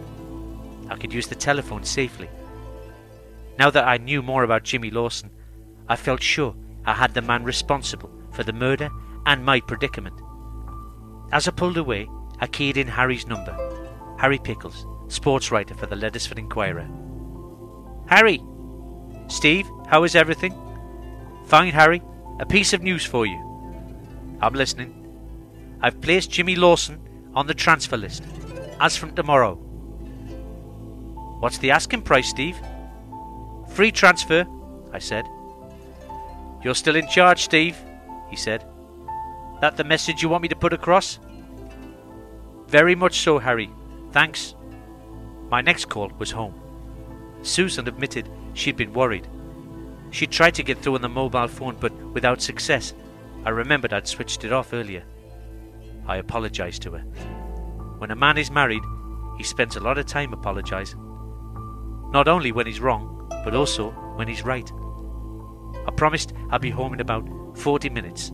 [0.90, 2.30] I could use the telephone safely.
[3.58, 5.30] Now that I knew more about Jimmy Lawson,
[5.88, 6.56] I felt sure
[6.86, 8.90] I had the man responsible for the murder
[9.26, 10.20] and my predicament.
[11.32, 12.10] As I pulled away,
[12.40, 13.56] I keyed in Harry's number.
[14.20, 16.88] Harry Pickles, sports writer for the Leddersford Inquirer.
[18.08, 18.42] Harry!
[19.28, 20.54] Steve, how is everything?
[21.46, 22.02] Fine, Harry.
[22.40, 23.42] A piece of news for you.
[24.42, 25.02] I'm listening.
[25.82, 27.00] I've placed Jimmy Lawson
[27.34, 28.24] on the transfer list,
[28.80, 29.56] as from tomorrow.
[31.40, 32.58] What's the asking price, Steve?
[33.70, 34.46] Free transfer,
[34.92, 35.26] I said.
[36.64, 37.78] You're still in charge, Steve,
[38.30, 38.66] he said.
[39.62, 41.20] That the message you want me to put across?
[42.68, 43.70] Very much so, Harry.
[44.12, 44.56] Thanks.
[45.50, 46.54] My next call was home.
[47.42, 49.28] Susan admitted she'd been worried.
[50.12, 52.94] She tried to get through on the mobile phone, but without success.
[53.46, 55.04] I remembered I'd switched it off earlier.
[56.08, 57.02] I apologized to her.
[58.00, 58.84] When a man is married,
[59.38, 61.00] he spends a lot of time apologizing.
[62.12, 64.72] Not only when he's wrong, but also when he's right.
[65.88, 68.32] I promised I'd be home in about 40 minutes.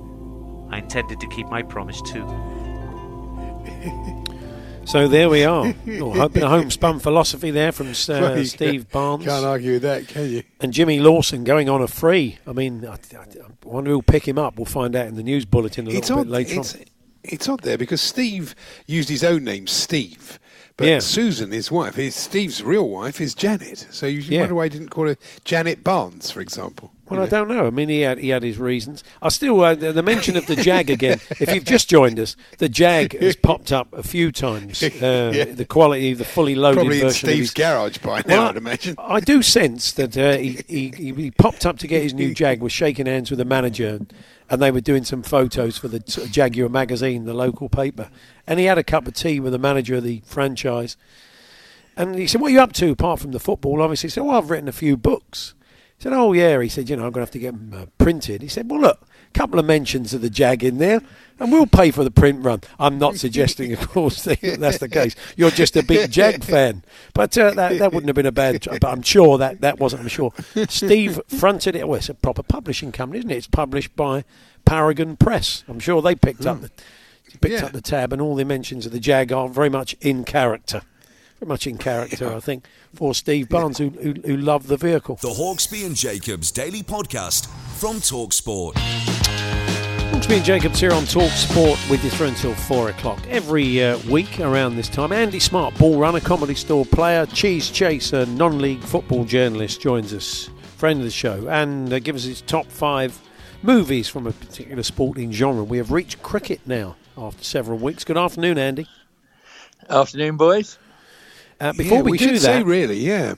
[0.72, 2.26] I intended to keep my promise too.
[4.84, 5.68] So there we are.
[6.00, 9.24] Oh, bit of homespun philosophy there from uh, Well, you Steve Barnes.
[9.26, 10.44] Can't argue with that, can you?
[10.60, 12.40] And Jimmy Lawson going on a free.
[12.48, 13.26] I mean, I, I, I
[13.64, 14.58] wonder who'll pick him up.
[14.58, 16.28] We'll find out in the news bulletin a little It's bit odd.
[16.28, 16.82] later It's, on.
[17.24, 18.56] it's odd there because Steve
[18.88, 20.40] used his own name, Steve.
[20.82, 21.00] But Yeah.
[21.00, 23.88] Susan, his wife, his Steve's real wife is Janet.
[23.92, 24.42] So you Yeah.
[24.42, 26.92] wonder why he didn't call her Janet Barnes, for example.
[27.10, 27.68] Well, I don't know.
[27.68, 29.04] I mean, he had he had his reasons.
[29.22, 31.20] I still uh, the, the mention of the Jag again.
[31.42, 34.82] if you've just joined us, the Jag has popped up a few times.
[35.02, 35.44] Uh, Yeah.
[35.44, 37.28] The quality, of the fully loaded Probably in version.
[37.30, 38.96] of Steve's his- garage by now, Well, I'd imagine.
[38.98, 42.34] I do sense that uh, he, he, he he popped up to get his new
[42.34, 44.14] Jag, was shaking hands with the manager, and,
[44.52, 48.10] and they were doing some photos for the Jaguar magazine, the local paper.
[48.46, 50.98] And he had a cup of tea with the manager of the franchise.
[51.96, 53.82] And he said, What are you up to apart from the football?
[53.82, 55.54] Obviously, he said, Well, I've written a few books.
[55.98, 56.62] He said, Oh, yeah.
[56.62, 58.42] He said, You know, I'm going to have to get them uh, printed.
[58.42, 61.02] He said, Well, look, couple of mentions of the Jag in there,
[61.40, 62.62] and we'll pay for the print run.
[62.80, 65.16] I'm not suggesting, of course, that that's the case.
[65.36, 66.84] You're just a big Jag fan.
[67.14, 70.04] But uh, that, that wouldn't have been a bad But I'm sure that, that wasn't,
[70.04, 70.34] I'm sure.
[70.70, 71.88] Steve fronted it.
[71.88, 73.38] Well, it's a proper publishing company, isn't it?
[73.38, 74.24] It's published by
[74.66, 75.64] Paragon Press.
[75.68, 76.70] I'm sure they picked up the
[77.40, 77.66] picked Yeah.
[77.66, 80.82] up the tab, and all the mentions of the Jag are very much in character.
[81.42, 85.16] Very much in character, I think, for Steve Barnes, who, who, who loved the vehicle.
[85.16, 87.48] The Hawksby and Jacobs Daily Podcast
[87.80, 88.74] from Talksport.
[88.76, 93.98] Hawksby and Jacobs here on Talk Sport with you through until four o'clock every uh,
[94.08, 95.12] week around this time.
[95.12, 101.00] Andy Smart, ball runner, comedy store player, cheese chaser, non-league football journalist, joins us, friend
[101.00, 103.20] of the show, and uh, gives us his top five
[103.64, 105.64] movies from a particular sporting genre.
[105.64, 108.04] We have reached cricket now after several weeks.
[108.04, 108.86] Good afternoon, Andy.
[109.90, 110.78] Afternoon, boys.
[111.62, 113.36] Uh, before Yeah, we, we do that, say really, yeah.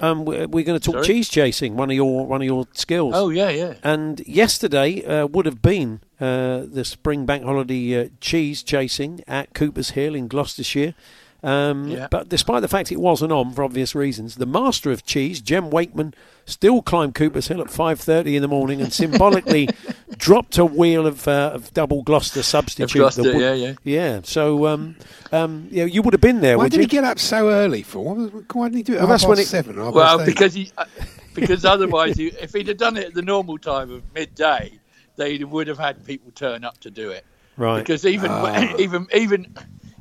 [0.00, 1.06] um, we're, we're going to talk Sorry?
[1.06, 3.12] cheese chasing, one of your one of your skills.
[3.14, 3.74] Oh yeah, yeah.
[3.84, 9.52] And yesterday uh, would have been uh, the spring bank holiday uh, cheese chasing at
[9.54, 10.94] Cooper's Hill in Gloucestershire.
[11.42, 12.08] Um, Yeah.
[12.10, 15.70] But despite the fact it wasn't on for obvious reasons, the master of cheese, Jem
[15.70, 16.14] Wakeman,
[16.46, 19.68] still climbed Cooper's Hill at 5.30 in the morning and symbolically
[20.16, 22.92] dropped a wheel of, uh, of double Gloucester substitute.
[22.98, 23.74] Gloucester, that would- yeah, yeah.
[23.84, 24.96] Yeah, so um,
[25.32, 26.82] um, you, know, you would have been there, Why would did you?
[26.84, 28.14] he get up so early for?
[28.14, 29.76] Why didn't he do it Well, at that's when past it- seven?
[29.92, 30.84] Well, because he, uh,
[31.34, 34.78] because otherwise, he, if he'd have done it at the normal time of midday,
[35.16, 37.24] they would have had people turn up to do it.
[37.56, 37.78] right.
[37.78, 38.74] Because even Ah.
[38.78, 39.54] even even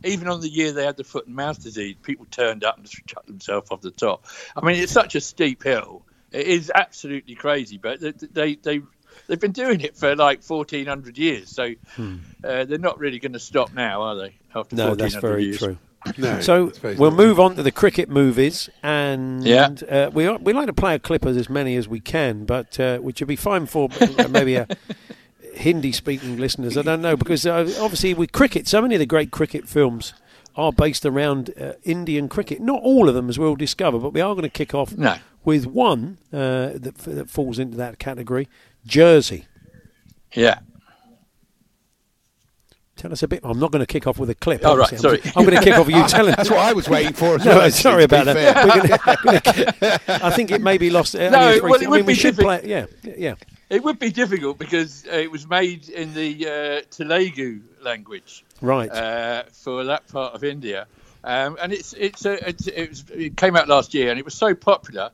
[0.04, 2.86] even on the year they had the foot and mouth disease, people turned up and
[2.86, 4.26] just chucked themselves off the top.
[4.56, 6.04] I mean, it's such a steep hill.
[6.32, 8.56] It is absolutely crazy, but they they.
[8.56, 8.82] they
[9.28, 13.40] They've been doing it for like 1,400 years, so uh, they're not really going to
[13.40, 14.36] stop now, are they?
[14.54, 14.82] After Hmm.
[14.82, 15.58] no, that's very years.
[15.58, 15.78] true.
[16.18, 17.18] No, So I we'll not.
[17.18, 19.70] move on to the cricket movies, and Yeah.
[19.90, 22.78] uh, we we like to play a clip of as many as we can, but
[22.78, 24.68] uh, which would be fine for uh, maybe a
[25.56, 26.78] Hindi-speaking listeners.
[26.78, 30.14] I don't know because uh, obviously with cricket, so many of the great cricket films
[30.56, 32.62] are based around uh, Indian cricket.
[32.62, 35.16] Not all of them, as we'll discover, but we are going to kick off No.
[35.44, 38.48] with one uh, that, that falls into that category:
[38.86, 39.46] Jersey.
[40.34, 40.60] Yeah.
[42.96, 43.42] Tell us a bit.
[43.44, 44.62] I'm not going to kick off with a clip.
[44.64, 45.20] Oh, right, sorry.
[45.26, 46.34] I'm, I'm going to kick off with you telling.
[46.34, 47.36] That's what I was waiting for.
[47.36, 49.18] As No, well, sorry about that.
[49.26, 51.14] Gonna- gonna- I think it may be lost.
[51.14, 52.62] uh, No, only a three- well, it I would mean, we be should difficult.
[52.62, 52.70] play.
[52.70, 52.86] Yeah,
[53.18, 53.36] yeah.
[53.70, 58.90] It would be difficult because it was made in the uh, Telugu language, Right.
[58.90, 60.88] Uh, for that part of India,
[61.24, 64.26] um, and it's it's, a, it's it, was, it came out last year, and it
[64.26, 65.12] was so popular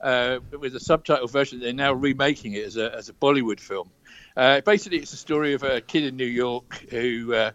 [0.00, 1.60] uh, with a subtitle version.
[1.60, 3.90] They're now remaking it as a as a Bollywood film.
[4.36, 7.34] Uh, basically, it's the story of a kid in New York who.
[7.34, 7.50] Uh,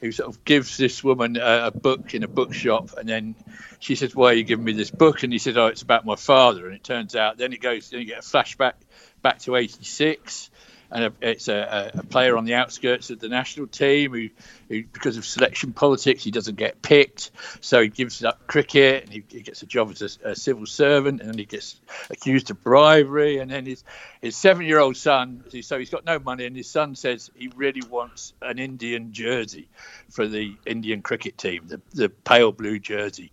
[0.00, 3.34] who sort of gives this woman a, a book in a bookshop, and then
[3.80, 6.04] she says, "Why are you giving me this book?" And he said, "Oh, it's about
[6.06, 8.74] my father." And it turns out, then it goes, then you get a flashback
[9.22, 10.50] back to '86,
[10.90, 14.28] and a, it's a, a, player on the outskirts of the national team who,
[14.68, 19.12] who, because of selection politics, he doesn't get picked, so he gives up cricket and
[19.12, 22.50] he, he gets a job as a, a civil servant, and then he gets accused
[22.50, 23.84] of bribery, and then his
[24.20, 28.32] his seven-year-old son, so he's got no money, and his son says he really wants
[28.42, 29.68] an Indian jersey
[30.10, 33.30] for the Indian cricket team, the the pale blue jersey.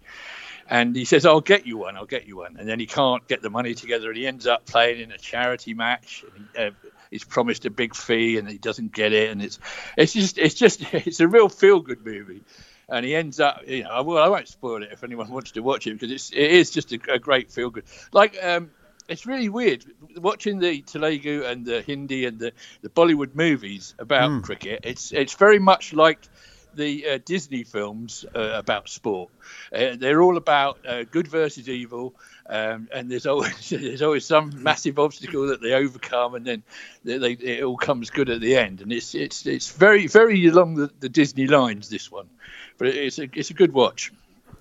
[0.67, 1.95] And he says, "I'll get you one.
[1.95, 4.47] I'll get you one." And then he can't get the money together, and he ends
[4.47, 6.25] up playing in a charity match.
[6.35, 6.71] And he, uh,
[7.11, 9.31] he's promised a big fee, and he doesn't get it.
[9.31, 9.59] And it's
[9.97, 12.43] it's just it's just it's a real feel good movie.
[12.87, 15.61] And he ends up, you know, well, I won't spoil it if anyone wants to
[15.61, 17.85] watch it because it's it is just a, a great feel good.
[18.13, 18.69] Like um,
[19.09, 19.85] it's really weird
[20.17, 24.43] watching the Telugu and the Hindi and the, the Bollywood movies about Mm.
[24.43, 24.81] cricket.
[24.83, 26.27] It's it's very much like
[26.73, 29.31] the uh, Disney films uh, about sport.
[29.73, 32.13] Uh, they're all about uh, good versus evil,
[32.47, 36.63] um, and there's always there's always some massive obstacle that they overcome, and then
[37.03, 38.81] they, they, it all comes good at the end.
[38.81, 41.89] And it's it's it's very very along the, the Disney lines.
[41.89, 42.29] This one,
[42.77, 44.12] but it's a it's a good watch.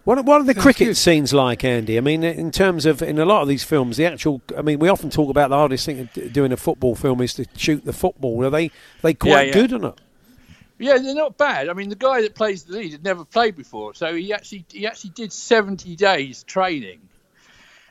[0.05, 1.97] What, what are the cricket scenes like, Andy?
[1.97, 4.42] I mean, in terms of in a lot of these films, the actual.
[4.57, 7.20] I mean, we often talk about the hardest thing of d- doing a football film
[7.23, 8.44] is to shoot the football.
[8.44, 8.70] Are they
[9.03, 9.53] they quite Yeah, yeah.
[9.53, 10.01] good or not?
[10.79, 11.68] Yeah, they're not bad.
[11.68, 14.66] I mean, the guy that plays the lead had never played before, so he actually
[14.70, 17.01] he actually did seventy days training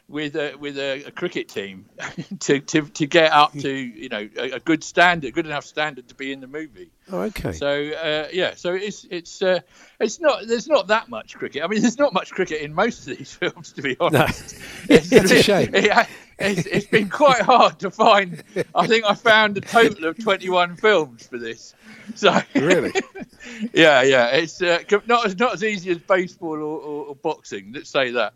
[0.09, 1.85] with a with a, a cricket team
[2.41, 6.07] to, to to get up to you know a, a good standard, good enough standard
[6.09, 6.91] to be in the movie.
[7.11, 7.53] Oh, okay.
[7.53, 9.61] So uh, yeah, so it's it's uh,
[9.99, 11.63] it's not there's not that much cricket.
[11.63, 14.55] I mean, there's not much cricket in most of these films, to be honest.
[14.89, 15.73] It's, It's a shame.
[15.73, 16.07] it-
[16.43, 18.43] it's, it's been quite hard to find.
[18.75, 21.73] I think I found a total of 21 films for this.
[22.15, 22.93] So Really?
[23.73, 27.71] yeah, yeah, it's uh, not as not as easy as baseball or, or, or boxing.
[27.73, 28.33] Let's say that.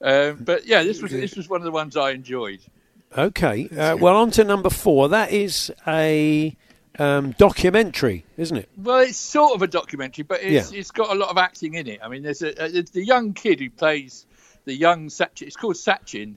[0.00, 2.60] Um, but yeah, this was this was one of the ones I enjoyed.
[3.16, 3.68] Okay.
[3.68, 5.08] Uh, well, on to number four.
[5.08, 6.56] That is a
[6.98, 8.68] um, documentary, isn't it?
[8.76, 10.78] Well, it's sort of a documentary, but it's, Yeah.
[10.78, 12.00] it's got a lot of acting in it.
[12.02, 14.26] I mean, there's a, there's the young kid who plays
[14.64, 15.42] the young Sachin.
[15.48, 16.34] It's called Sachin,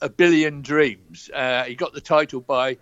[0.00, 1.30] a, a Billion Dreams.
[1.32, 2.78] Uh, he got the title by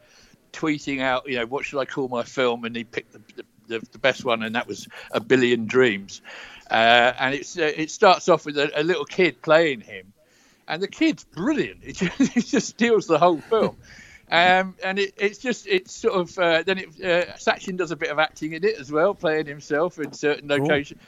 [0.53, 3.45] tweeting out, you know, what should I call my film, and he picked the, the,
[3.79, 6.23] the, the best one, and that was A Billion Dreams.
[6.71, 10.13] Uh, and it's uh, it starts off with a, a little kid playing him,
[10.67, 11.81] and the kid's brilliant.
[11.83, 13.77] It just, it just steals the whole film.
[14.31, 17.97] Um, and it, it's just it's sort of uh, then it uh, Sachin does a
[17.97, 21.01] bit of acting in it as well, playing himself in certain locations.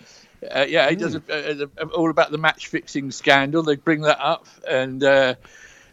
[0.43, 3.63] Uh, yeah, he does a, a, a, all about the match fixing scandal.
[3.63, 5.35] They bring that up, and uh,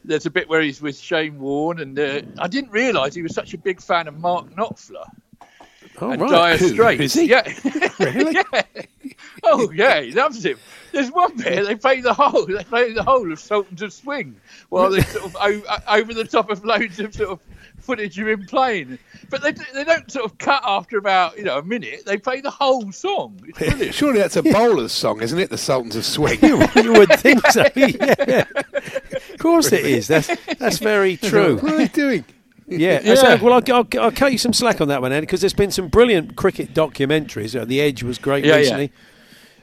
[0.06, 3.34] there's a bit where he's with Shane Warne, and uh, I didn't realise he was
[3.34, 5.06] such a big fan of Mark Knopfler
[6.00, 6.30] Oh, and right.
[6.30, 6.68] Dire Who?
[6.70, 7.02] Straits.
[7.02, 7.26] Is he?
[7.26, 7.44] Yeah.
[8.00, 8.34] Really?
[8.54, 8.62] yeah.
[9.44, 10.58] Oh yeah, he loves him.
[10.92, 14.36] There's one bit they play the whole they play the whole of Sultans of Swing
[14.70, 17.40] while they sort of o- over the top of loads of sort of
[17.80, 18.98] footage of him playing.
[19.30, 22.04] But they they don't sort of cut after about you know a minute.
[22.06, 23.40] They play the whole song.
[23.48, 23.94] It's brilliant.
[23.96, 25.50] Surely that's a bowler's song, isn't it?
[25.50, 26.40] The Sultans of Swing.
[26.42, 27.66] you would think so.
[27.76, 28.44] Yeah.
[29.34, 30.08] Of course it is.
[30.08, 31.58] That's that's very true.
[31.58, 32.26] What are they doing?
[32.68, 33.00] Yeah.
[33.04, 33.16] Yeah.
[33.16, 35.54] So, well, I'll, I'll, I'll cut you some slack on that one, Andy, because there's
[35.54, 37.60] been some brilliant cricket documentaries.
[37.60, 38.58] Uh, the Edge was great Yeah, yeah.
[38.60, 38.92] recently.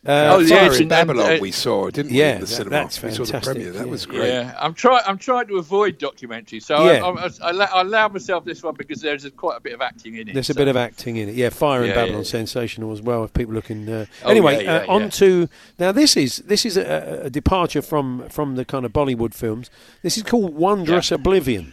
[0.06, 2.18] Uh, Oh, The Edge in and- and, Babylon uh, we saw, didn't we?
[2.18, 2.70] Yeah, in the that- cinema.
[2.70, 3.72] that's we saw the premiere.
[3.72, 3.90] That yeah.
[3.90, 4.28] was great.
[4.28, 5.02] Yeah, I'm trying.
[5.06, 7.02] I'm trying to avoid documentaries, so Yeah.
[7.02, 9.80] I, I, I, allow- I allow myself this one because there's quite a bit of
[9.80, 10.34] acting in it.
[10.34, 11.34] There's a bit of acting in it.
[11.36, 12.24] Yeah, Fire in Babylon, yeah.
[12.24, 13.24] sensational as well.
[13.24, 13.88] If people looking.
[13.88, 15.90] Uh, Oh, anyway, yeah, yeah, uh, on to now.
[15.92, 19.70] This is this is a, a departure from from the kind of Bollywood films.
[20.02, 21.72] This is called Wondrous Oblivion.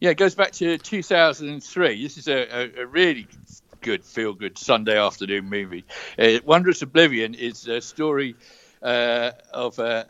[0.00, 2.02] Yeah, it goes back to 2003.
[2.02, 3.26] This is a, a, a really
[3.82, 5.84] good, feel good Sunday afternoon movie.
[6.18, 8.34] Uh, Wondrous Oblivion is a story
[8.82, 10.04] uh, of uh,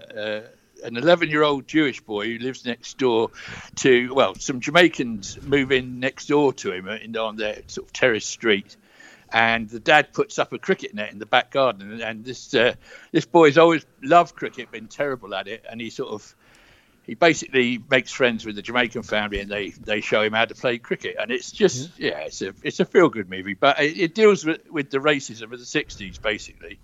[0.85, 3.33] an 11 year old Jewish boy who lives next door
[3.76, 7.88] to, well, some Jamaicans move in next door to him uh, in, on their sort
[7.88, 8.76] of terrace street.
[9.33, 12.53] And the dad puts up a cricket net in the back garden, and, and this
[12.53, 12.74] uh,
[13.12, 16.35] this boy's always loved cricket, been terrible at it, and he sort of
[17.10, 20.54] he basically makes friends with the Jamaican family, and they, they show him how to
[20.54, 21.16] play cricket.
[21.18, 24.44] And it's just yeah, it's a it's a feel good movie, but it, it deals
[24.44, 26.78] with, with the racism of the '60s basically.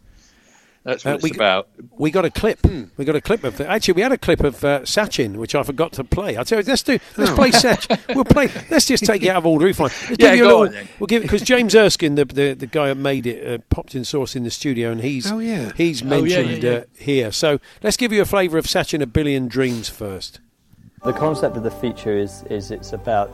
[0.86, 1.68] That's what Uh, it's we- about.
[1.98, 2.60] We got a clip.
[2.96, 3.94] We got a clip of actually.
[3.94, 6.38] We had a clip of uh, Sachin, which I forgot to play.
[6.38, 6.98] I tell you, let's do.
[7.16, 8.14] Let's play Sachin.
[8.14, 8.48] We'll play.
[8.70, 9.72] Let's just take it out of order.
[9.74, 9.88] Fine.
[10.08, 10.14] Let's Oh.
[10.18, 10.66] Yeah, give you a go little.
[10.68, 10.88] on then.
[11.00, 14.04] We'll give because James Erskine, the, the the guy that made it, uh, popped in
[14.04, 15.72] source in the studio, and he's Oh, yeah.
[15.76, 16.76] he's Oh, yeah, mentioned yeah, yeah.
[16.78, 17.32] Uh, here.
[17.32, 20.38] So let's give you a flavour of Sachin, a billion dreams first.
[21.04, 23.30] The concept of the feature is, is it's about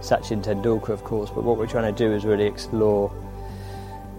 [0.00, 3.10] Sachin Tendulkar, of course, but what we're trying to do is really explore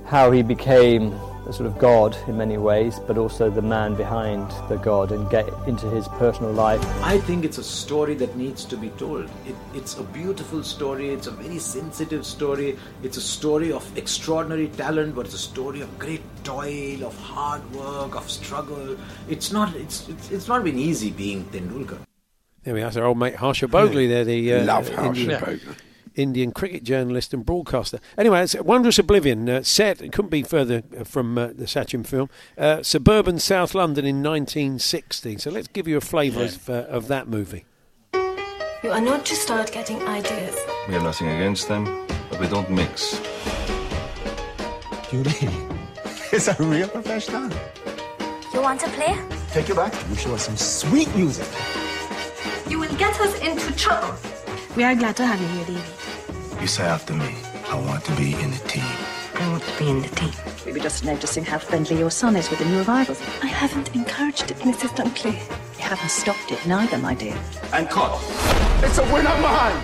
[0.06, 1.12] how he became
[1.48, 5.30] a sort of god in many ways, but also the man behind the god and
[5.30, 6.84] get into his personal life.
[7.04, 9.26] I think it's a story that needs to be told.
[9.46, 14.68] It, it's a beautiful story, it's a very sensitive story, it's a story of extraordinary
[14.70, 18.96] talent, but it's a story of great toil, of hard work, of struggle.
[19.28, 22.00] It's not, it's, it's, it's not been easy being Tendulkar.
[22.64, 22.86] There we are.
[22.86, 24.08] That's our old mate Harsha Bhogle.
[24.08, 25.76] There, the uh, Love Harsha Indian, Bhogle.
[26.16, 28.00] Indian cricket journalist and broadcaster.
[28.18, 29.50] Anyway, it's Wondrous Oblivion.
[29.50, 32.30] Uh, set it couldn't be further uh, from uh, the Sachin film.
[32.58, 35.38] Uh, suburban South London in 1960.
[35.38, 37.66] So let's give you a flavour of, uh, of that movie.
[38.84, 40.58] You are not to start getting ideas.
[40.88, 43.20] We have nothing against them, but we don't mix.
[45.10, 45.50] Judy,
[46.34, 47.50] is a real professional.
[48.54, 49.18] You want to play?
[49.52, 49.94] Take you back.
[50.10, 51.48] You show us some sweet music.
[52.70, 54.18] You will get us into trouble.
[54.76, 56.62] We are glad to have you here, David.
[56.62, 57.36] You say after me,
[57.70, 58.84] I want to be in the team.
[59.36, 60.32] I want to be in the team.
[60.66, 63.22] We were just noticing how friendly your son is with the new arrivals.
[63.42, 64.90] I haven't encouraged it, Mrs.
[64.96, 65.34] Dunkley.
[65.78, 67.38] You haven't stopped it neither, my dear.
[67.72, 68.18] And cut.
[68.84, 69.84] It's a win of mine.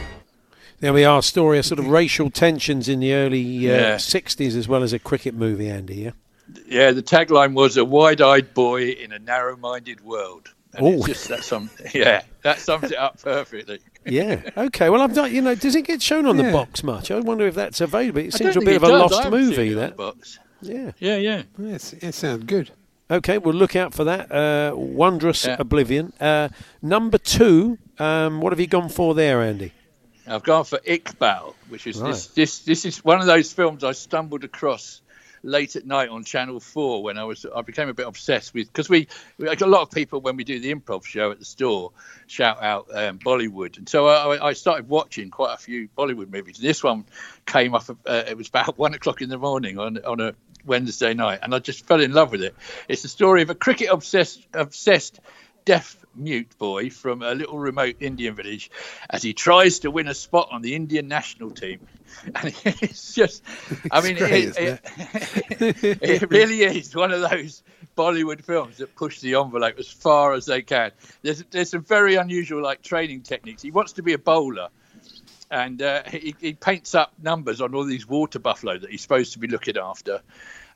[0.79, 1.21] There we are.
[1.21, 3.95] Story of sort of racial tensions in the early uh, Yeah.
[3.95, 5.95] 60s as well as a cricket movie, Andy.
[5.95, 6.11] Yeah.
[6.67, 10.49] Yeah, the tagline was a wide-eyed boy in a narrow-minded world.
[10.73, 11.05] And Oh.
[11.05, 13.79] just that sum, yeah, that sums it up perfectly.
[14.05, 14.41] Yeah.
[14.57, 14.89] Okay.
[14.89, 15.33] Well, I've done.
[15.33, 17.11] You know, does it get shown on the box much?
[17.11, 18.21] I wonder if that's available.
[18.21, 19.11] It seems a bit of a does.
[19.11, 19.67] Lost haven't seen movie.
[19.69, 19.89] it on That.
[19.91, 20.39] the box.
[20.61, 20.91] Yeah.
[20.99, 21.43] Yeah, yeah.
[21.57, 22.71] Yes, it sounds good.
[23.11, 24.31] Okay, we'll look out for that.
[24.31, 25.55] Uh, Wondrous Yeah.
[25.59, 26.13] Oblivion.
[26.19, 26.49] Uh,
[26.81, 27.77] number two.
[27.97, 29.73] Um, what have you gone for there, Andy?
[30.27, 32.11] I've gone for Iqbal, which is Right.
[32.11, 32.59] this, this.
[32.59, 35.01] This is one of those films I stumbled across
[35.43, 37.45] late at night on Channel Four when I was.
[37.53, 40.35] I became a bit obsessed with because we, we like a lot of people when
[40.35, 41.91] we do the improv show at the store
[42.27, 46.57] shout out um, Bollywood, and so I, I started watching quite a few Bollywood movies.
[46.57, 47.05] This one
[47.45, 47.89] came up.
[47.89, 50.33] Uh, it was about one o'clock in the morning on on a
[50.65, 52.55] Wednesday night, and I just fell in love with it.
[52.87, 55.19] It's the story of a cricket obsessed obsessed
[55.65, 58.69] deaf mute boy from a little remote Indian village
[59.09, 61.79] as he tries to win a spot on the Indian national team.
[62.35, 63.43] And it's just,
[63.91, 64.81] I It's mean, great, it, isn't
[65.61, 67.63] it, it really is one of those
[67.95, 70.91] Bollywood films that push the envelope as far as they can.
[71.21, 73.61] There's there's some very unusual like training techniques.
[73.61, 74.69] He wants to be a bowler,
[75.51, 79.33] and uh, he, he paints up numbers on all these water buffalo that he's supposed
[79.33, 80.21] to be looking after.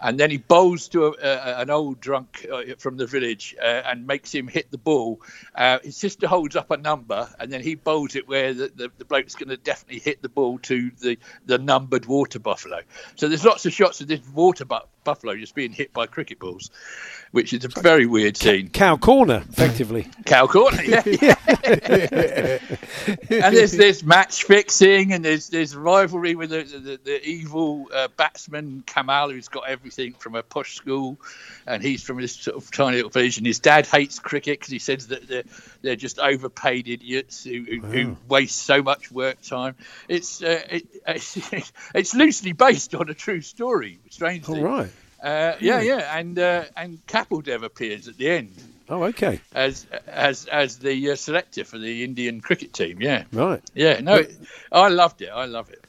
[0.04, 3.82] And then he bowls to a, a, an old drunk uh, from the village uh,
[3.86, 5.22] and makes him hit the ball.
[5.56, 8.92] Uh, his sister holds up a number, and then he bowls it where the, the,
[8.98, 12.82] the bloke's going to definitely hit the ball to the, the numbered water buffalo.
[13.16, 16.40] So there's lots of shots of this water bu- buffalo just being hit by cricket
[16.40, 16.70] balls,
[17.32, 18.70] which is a very weird scene.
[18.70, 20.08] Cow Corner, effectively.
[20.26, 21.02] Cow corner, yeah.
[21.06, 22.60] yeah.
[23.30, 28.08] and there's there's match fixing, and there's there's rivalry with the the, the evil uh,
[28.18, 31.20] batsman Kamal, who's got everything from a posh school,
[31.68, 33.38] and he's from this sort of tiny little village.
[33.38, 35.44] And his dad hates cricket because he says that they're
[35.82, 39.76] they're just overpaid idiots who, who, who waste so much work time.
[40.08, 44.00] It's uh, it, it's, it's loosely based on a true story.
[44.10, 44.90] Strangely, All right.
[45.22, 48.52] Uh, yeah, yeah, and uh, and Kapil Dev appears at the end
[48.90, 49.40] Oh, okay.
[49.56, 53.02] as as as the uh, selector for the Indian cricket team.
[53.02, 53.62] Yeah, Right.
[53.74, 54.02] yeah.
[54.02, 54.22] No,
[54.72, 55.30] I loved it.
[55.30, 55.83] I love it.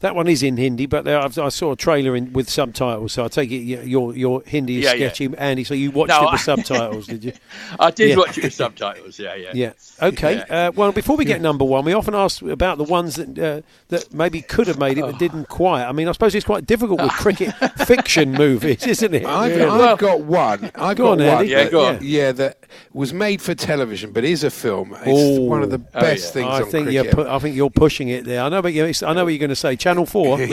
[0.00, 3.12] That one is in Hindi, but there, I've, I saw a trailer in, with subtitles,
[3.14, 5.08] so I take it your your Hindi is Yeah, yeah.
[5.08, 5.64] sketchy, Andy.
[5.64, 7.32] So you watched No, it with I- subtitles, did you?
[7.80, 8.16] I did Yeah.
[8.16, 9.18] watch it with subtitles.
[9.18, 9.50] Yeah, yeah.
[9.54, 9.72] Yeah.
[10.00, 10.36] Okay.
[10.48, 10.68] Yeah.
[10.68, 13.62] Uh, well, before we get number one, we often ask about the ones that uh,
[13.88, 15.82] that maybe could have made it but didn't quite.
[15.84, 17.52] I mean, I suppose it's quite difficult with cricket
[17.86, 19.24] fiction movies, isn't it?
[19.26, 19.64] I've, Really?
[19.68, 20.70] I've got one.
[20.76, 21.20] I've Go got on, one.
[21.22, 21.48] Andy.
[21.50, 21.98] Yeah, that- go on.
[22.02, 22.58] Yeah, that
[22.92, 24.94] was made for television, but is a film.
[25.00, 25.40] It's Oh.
[25.42, 26.30] one of the Oh, best yeah.
[26.30, 26.92] things I on think cricket.
[27.04, 27.12] you're.
[27.24, 28.42] Pu- I think you're pushing it there.
[28.42, 29.74] I know, but you I know what you're going to say.
[29.88, 30.38] Channel Four.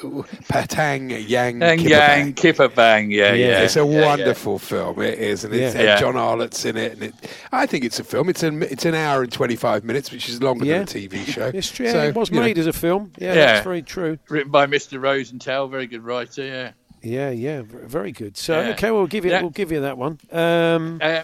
[0.00, 2.32] P'tang Yang And Kipper Yang Bang.
[2.34, 3.10] Kipperbang.
[3.10, 3.48] Yeah, Yeah.
[3.48, 3.60] yeah.
[3.62, 4.06] It's a yeah, yeah.
[4.06, 5.00] wonderful film.
[5.02, 5.82] It is, and it's Yeah.
[5.82, 6.00] Yeah.
[6.00, 6.92] John Arlott's in it.
[6.94, 7.14] And it,
[7.52, 8.28] I think it's a film.
[8.30, 10.84] It's an it's an hour and twenty five minutes, which is longer Yeah.
[10.84, 11.50] than a TV show.
[11.52, 11.90] It's true.
[11.90, 13.12] So, it was you know, made as a film.
[13.18, 13.34] Yeah, Yeah.
[13.34, 14.18] that's very true.
[14.30, 15.00] Written by Mr.
[15.00, 16.44] Rosenthal, very good writer.
[16.44, 16.70] Yeah.
[17.02, 18.36] Yeah, yeah, very good.
[18.38, 18.68] So Yeah.
[18.70, 19.42] okay, we'll give you Yeah.
[19.42, 20.18] we'll give you that one.
[20.32, 21.22] Um, Uh,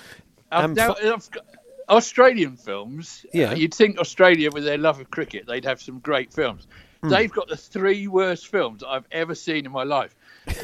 [0.52, 1.44] I've, now, fi- I've, got,
[1.88, 3.24] Australian films.
[3.32, 3.50] Yeah.
[3.50, 6.66] uh, you'd think Australia, with their love of cricket, they'd have some great films.
[7.02, 7.08] Hmm.
[7.08, 10.14] They've got the three worst films I've ever seen in my life.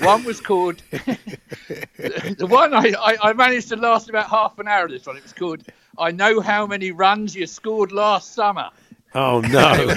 [0.01, 4.85] One was called the one I, I, I managed to last about half an hour.
[4.85, 5.65] of This one, it was called
[5.99, 8.71] "I Know How Many Runs You Scored Last Summer."
[9.15, 9.87] Oh no!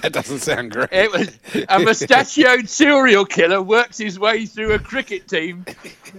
[0.00, 0.90] that doesn't sound great.
[0.92, 1.38] It was
[1.70, 5.64] a mustachioed serial killer works his way through a cricket team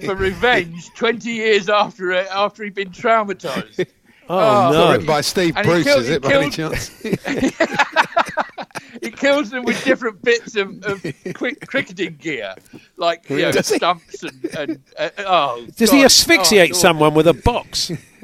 [0.04, 3.86] for revenge 20 years after it, after he'd been traumatized.
[4.28, 4.92] Oh, no!
[4.92, 6.90] written by Steve And Bruce, killed- is it, by any chance?
[9.02, 11.06] He kills them with different bits of, of
[11.36, 12.56] quick cricketing gear,
[12.98, 13.76] like you know, Does he?
[13.76, 15.68] stumps and, and uh, oh.
[15.76, 17.92] Does he asphyxiate Oh, someone with a box?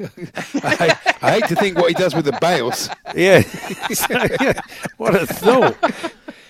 [0.54, 2.88] I, I hate to think what he does with the bails.
[3.14, 3.42] Yeah.
[4.96, 5.76] what a thought.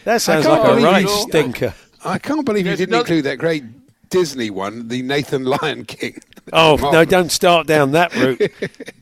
[0.05, 1.75] That sounds like a believe right stinker.
[2.05, 3.65] I can't believe you didn't another- include that great
[4.09, 6.19] Disney one, the Nathan Lion King.
[6.53, 7.05] Oh no!
[7.05, 8.41] Don't start down that route.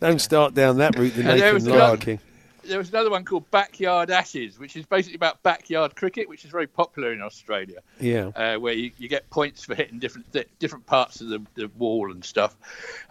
[0.00, 1.14] don't start down that route.
[1.14, 2.20] The there Nathan was Lion another- King.
[2.62, 6.50] There was another one called Backyard Ashes, which is basically about backyard cricket, which is
[6.50, 7.78] very popular in Australia.
[7.98, 8.26] Yeah.
[8.36, 11.68] uh, where you, you get points for hitting different th- different parts of the, the
[11.78, 12.54] wall and stuff.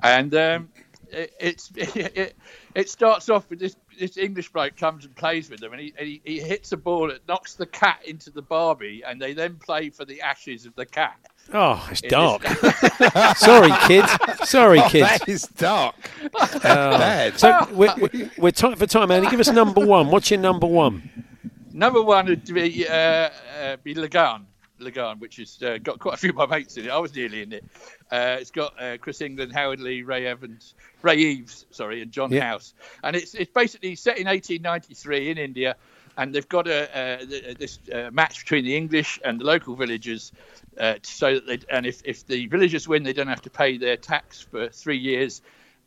[0.02, 0.70] And um,
[1.12, 2.36] it, it's it,
[2.76, 5.94] it starts off with this this English bloke comes and plays with them, and he,
[5.98, 9.34] and he he hits a ball that knocks the cat into the Barbie, and they
[9.34, 11.18] then play for the ashes of the cat.
[11.54, 12.44] Oh, it's It dark.
[12.46, 14.12] is- Sorry, kids.
[14.50, 15.08] Sorry, Oh, kids.
[15.10, 15.96] that is dark.
[16.32, 16.60] Oh.
[16.62, 17.40] Bad.
[17.40, 19.30] So we're, we're, we're tight for time, Andy.
[19.30, 20.10] Give us number one.
[20.12, 21.10] What's your number one?
[21.74, 24.44] Number one would be uh, uh, be Lagaan,
[24.80, 26.90] Lagaan, which has uh, got quite a few of my mates in it.
[26.92, 27.64] I was nearly in it.
[28.12, 32.32] Uh, it's got uh, Chris England, Howard Lee, Ray Evans, Ray Eves, sorry, and John
[32.32, 32.42] Yeah.
[32.50, 32.74] House.
[33.04, 35.76] And it's it's basically set in 1893 in India,
[36.18, 36.84] and they've got a
[37.22, 37.26] uh,
[37.58, 40.32] this uh, match between the English and the local villagers.
[40.80, 43.78] Uh, so that they and if, if the villagers win, they don't have to pay
[43.78, 45.42] their tax for three years.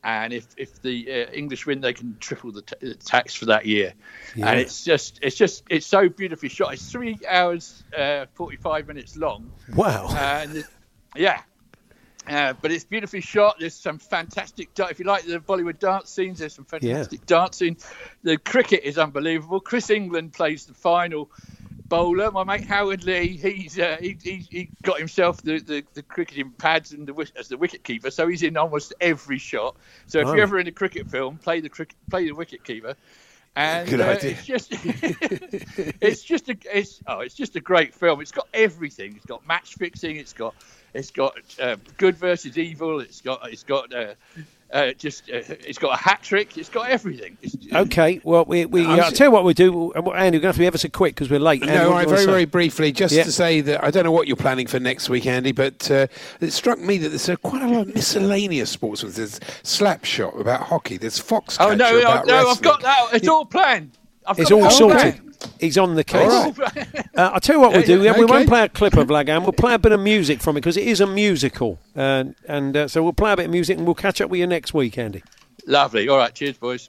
[0.04, 3.46] And if, if the uh, English win, they can triple the, t- the tax for
[3.46, 3.94] that year.
[4.34, 4.50] Yeah.
[4.50, 6.74] And it's just it's just it's so beautifully shot.
[6.74, 9.52] It's three hours uh, forty five minutes long.
[9.74, 10.08] Wow.
[10.14, 10.64] And
[11.16, 11.40] yeah.
[12.28, 13.56] Uh, but it's beautifully shot.
[13.58, 14.70] There's some fantastic.
[14.78, 17.76] If you like the Bollywood dance scenes, there's some fantastic dancing.
[18.22, 19.60] The cricket is unbelievable.
[19.60, 21.30] Chris England plays the final
[21.92, 22.30] bowler.
[22.30, 26.50] My mate Howard Lee, he's uh, he, he, he got himself the, the, the cricketing
[26.56, 29.76] pads and the as the wicket keeper, so he's in almost every shot.
[30.06, 30.32] So if Oh.
[30.32, 32.94] you're ever in a cricket film, play the cricket, play the wicket keeper.
[33.54, 34.30] And Good uh, idea.
[34.30, 34.68] it's just
[36.00, 38.22] it's just a it's oh it's just a great film.
[38.22, 39.14] It's got everything.
[39.16, 40.16] It's got match fixing.
[40.16, 40.54] It's got
[40.94, 43.00] it's got uh, good versus evil.
[43.00, 43.92] It's got it's got
[44.72, 46.56] uh, just uh, it's got a hat trick.
[46.56, 47.36] It's got everything.
[47.42, 48.20] It's, Okay.
[48.24, 49.92] Well, we, we I'm I'll tell you what we do.
[49.94, 51.62] uh, Andy, we're going to have to be ever so quick because we're late.
[51.62, 53.22] Andy, No, what right, very, very briefly, just Yeah.
[53.24, 56.06] to say that I don't know what you're planning for next week, Andy, but uh,
[56.40, 59.02] it struck me that there's uh, quite a lot of miscellaneous sports.
[59.02, 62.48] There's Slapshot about hockey, there's Foxcatcher oh no, no, about no!
[62.48, 63.08] I've got that.
[63.14, 63.98] It's all planned.
[64.26, 64.98] I've It's got all sorted.
[65.00, 65.31] planned.
[65.60, 66.30] He's on the case.
[66.30, 66.54] All
[67.14, 68.02] Uh, I'll tell you what we'll do.
[68.02, 69.42] yeah, we won't play a clip of Lagaan.
[69.42, 71.78] We'll play a bit of music from it because it is a musical.
[71.94, 74.40] Uh, and uh, so we'll play a bit of music and we'll catch up with
[74.40, 75.22] you next week, Andy.
[75.66, 76.08] Lovely.
[76.08, 76.34] All right.
[76.34, 76.88] Cheers, boys.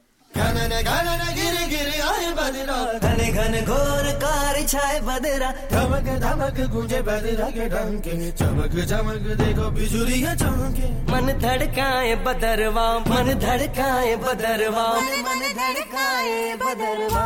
[3.04, 9.70] घने घने घोर car छाए बदरा। धमक धमक गूंजे बदरा के डंके चमक चमक देखो
[9.78, 14.88] बिजुलियाँ चमके। मन धड़काए बदरवा मन धड़काए बदरवा।
[15.28, 17.26] मन धड़काए बदरवा।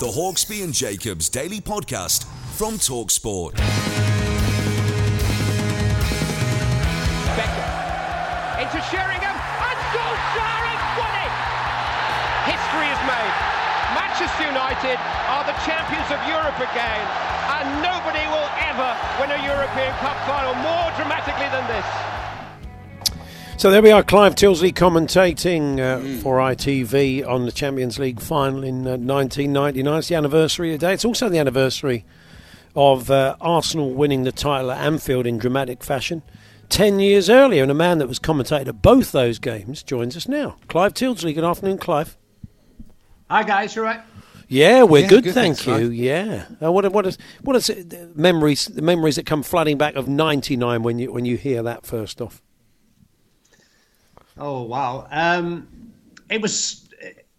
[0.00, 2.26] The Hawksby and Jacobs Daily Podcast
[2.58, 3.54] from Talksport.
[8.64, 9.13] into Sheringham,
[14.84, 17.00] United are the champions of Europe again,
[17.56, 21.86] and nobody will ever win a European Cup final more dramatically than this.
[23.56, 26.22] So there we are, Clive Tyldesley commentating uh, Mm.
[26.22, 29.98] for ITV on the Champions League final in uh, 1999.
[29.98, 30.92] It's the anniversary today.
[30.92, 32.04] It's also the anniversary
[32.76, 36.22] of uh, Arsenal winning the title at Anfield in dramatic fashion.
[36.68, 40.28] Ten years earlier, and a man that was commentator at both those games joins us
[40.28, 40.56] now.
[40.68, 41.34] Clive Tyldesley.
[41.34, 42.18] Good afternoon, Clive.
[43.30, 44.00] Hi guys, You're right?
[44.48, 45.88] Yeah, we're Yeah, good, good, thank thanks, you.
[45.88, 45.94] Clive.
[45.94, 46.46] Yeah.
[46.62, 48.66] Uh, what, what is what is it, the memories?
[48.66, 52.20] The memories that come flooding back of '99 when you when you hear that first
[52.20, 52.42] off.
[54.36, 55.06] Oh wow.
[55.10, 55.68] Um,
[56.28, 56.84] it was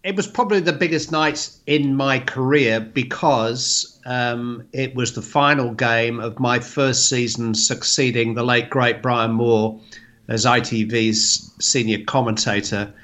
[0.06, 5.74] it was probably the biggest night in my career because um, it was the final
[5.74, 9.80] game of my first season succeeding the late great Brian Moore
[10.28, 12.94] as ITV's senior commentator.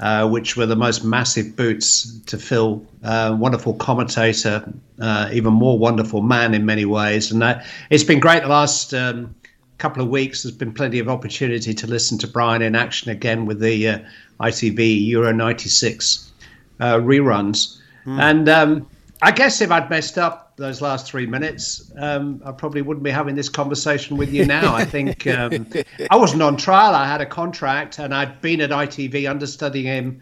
[0.00, 2.84] Uh, which were the most massive boots to fill.
[3.04, 8.18] Uh, wonderful commentator, uh, even more wonderful man in many ways, and uh, it's been
[8.18, 9.32] great the last um,
[9.78, 13.46] couple of weeks, there's been plenty of opportunity to listen to Brian in action again
[13.46, 13.98] with the uh,
[14.40, 16.32] ITV Euro '96
[16.80, 17.78] uh, reruns.
[18.06, 18.88] And um,
[19.22, 23.10] I guess if I'd messed up those last three minutes, um, I probably wouldn't be
[23.10, 24.74] having this conversation with you now.
[24.74, 25.66] I think um,
[26.10, 26.94] I wasn't on trial.
[26.94, 30.20] I had a contract, and I'd been at ITV understudying him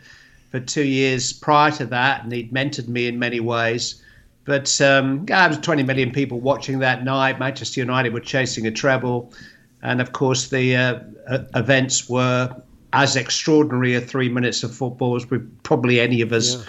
[0.50, 4.02] for two years prior to that, and he'd mentored me in many ways.
[4.46, 7.38] But um, yeah, there was 20 million people watching that night.
[7.38, 9.32] Manchester United were chasing a treble,
[9.82, 12.56] and of course the uh, uh, events were
[12.92, 16.66] as extraordinary a three minutes of football as we probably any of us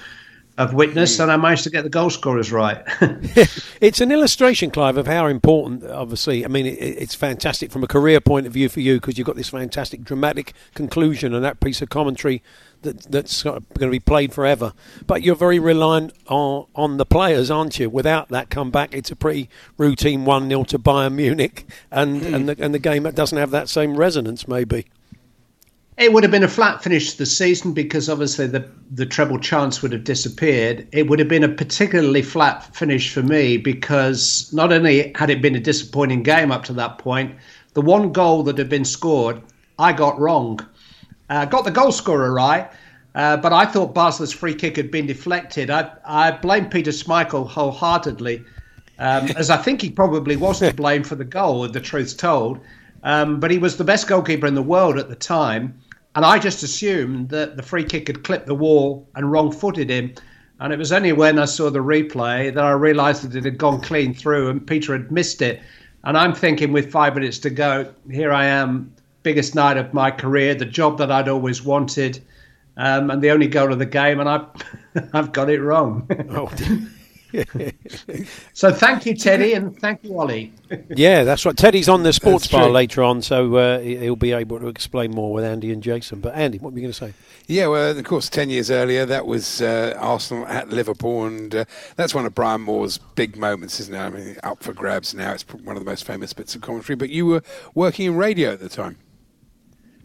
[0.57, 1.19] have witnessed.
[1.19, 2.83] And I managed to get the goal scorers right.
[3.81, 7.87] It's an illustration, Clive, of how important, obviously, I mean, it, it's fantastic from a
[7.87, 11.59] career point of view for you because you've got this fantastic dramatic conclusion and that
[11.59, 12.43] piece of commentary
[12.83, 14.73] that, that's going to be played forever.
[15.07, 17.89] But you're very reliant on, on the players, aren't you?
[17.89, 22.33] Without that comeback, it's a pretty routine 1 0 to Bayern Munich, and, hmm.
[22.35, 24.85] and, the, and the game that doesn't have that same resonance, maybe.
[25.97, 29.39] It would have been a flat finish to the season because obviously the the treble
[29.39, 30.87] chance would have disappeared.
[30.91, 35.41] It would have been a particularly flat finish for me because not only had it
[35.41, 37.35] been a disappointing game up to that point,
[37.73, 39.41] the one goal that had been scored
[39.81, 40.59] I got wrong.
[41.27, 42.69] Uh, got the goal scorer right,
[43.15, 45.71] uh, but I thought Basler's free kick had been deflected.
[45.71, 48.43] I I blame Peter Schmeichel wholeheartedly,
[48.99, 51.67] um, as I think he probably was to blame for the goal.
[51.67, 52.59] The truth's told.
[53.03, 55.79] Um, but he was the best goalkeeper in the world at the time.
[56.15, 59.89] And I just assumed that the free kick had clipped the wall and wrong footed
[59.89, 60.13] him.
[60.59, 63.57] And it was only when I saw the replay that I realised that it had
[63.57, 65.61] gone clean through and Peter had missed it.
[66.03, 68.93] And I'm thinking, with five minutes to go, here I am,
[69.23, 72.21] biggest night of my career, the job that I'd always wanted,
[72.77, 74.45] um, and the only goal of the game, and I've,
[75.13, 76.07] I've got it wrong.
[76.31, 76.51] Oh,
[78.53, 80.49] so thank you, Teddy, and thank you, Ole.
[80.89, 81.55] yeah, that's right.
[81.55, 82.73] Teddy's on the sports That's bar true.
[82.73, 86.19] later on, so uh, he- he'll be able to explain more with Andy and Jason.
[86.19, 87.13] But Andy, what were you going to say?
[87.47, 91.65] Yeah, well, of course, 10 years earlier, that was uh, Arsenal at Liverpool, and uh,
[91.95, 93.99] that's one of Brian Moore's big moments, isn't it?
[93.99, 95.33] I mean, up for grabs now.
[95.33, 98.51] It's one of the most famous bits of commentary, but you were working in radio
[98.51, 98.97] at the time.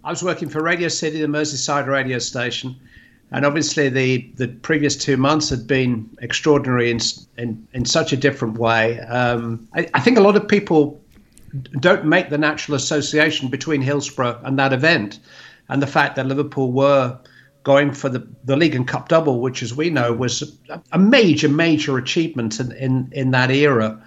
[0.04, 2.76] I was working for Radio City, the Merseyside radio station,
[3.32, 6.98] and obviously the, the previous two months had been extraordinary in
[7.38, 9.00] in, in such a different way.
[9.00, 11.00] Um, I, I think a lot of people
[11.80, 15.20] don't make the natural association between Hillsborough and that event,
[15.68, 17.18] and the fact that Liverpool were
[17.62, 20.56] going for the, the league and cup double, which, as we know, was
[20.92, 24.00] a, major, major achievement in, in, in that era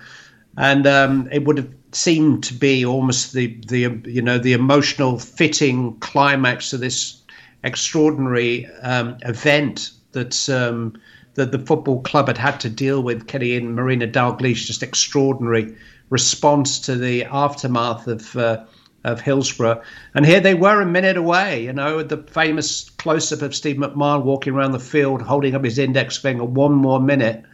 [0.59, 5.17] and um, it would have seemed to be almost the the you know the emotional
[5.17, 7.22] fitting climax of this
[7.64, 10.99] extraordinary um, event that um,
[11.36, 13.28] that the football club had had to deal with.
[13.28, 15.76] Kenny and Marina Dalglish, just extraordinary
[16.10, 18.36] response to the aftermath of.
[18.36, 18.66] Uh,
[19.05, 19.82] of Hillsborough,
[20.14, 21.64] and here they were a minute away.
[21.64, 25.80] You know, the famous close-up of Steve McMahon walking around the field, holding up his
[25.80, 26.43] index finger.
[26.43, 27.45] One more minute,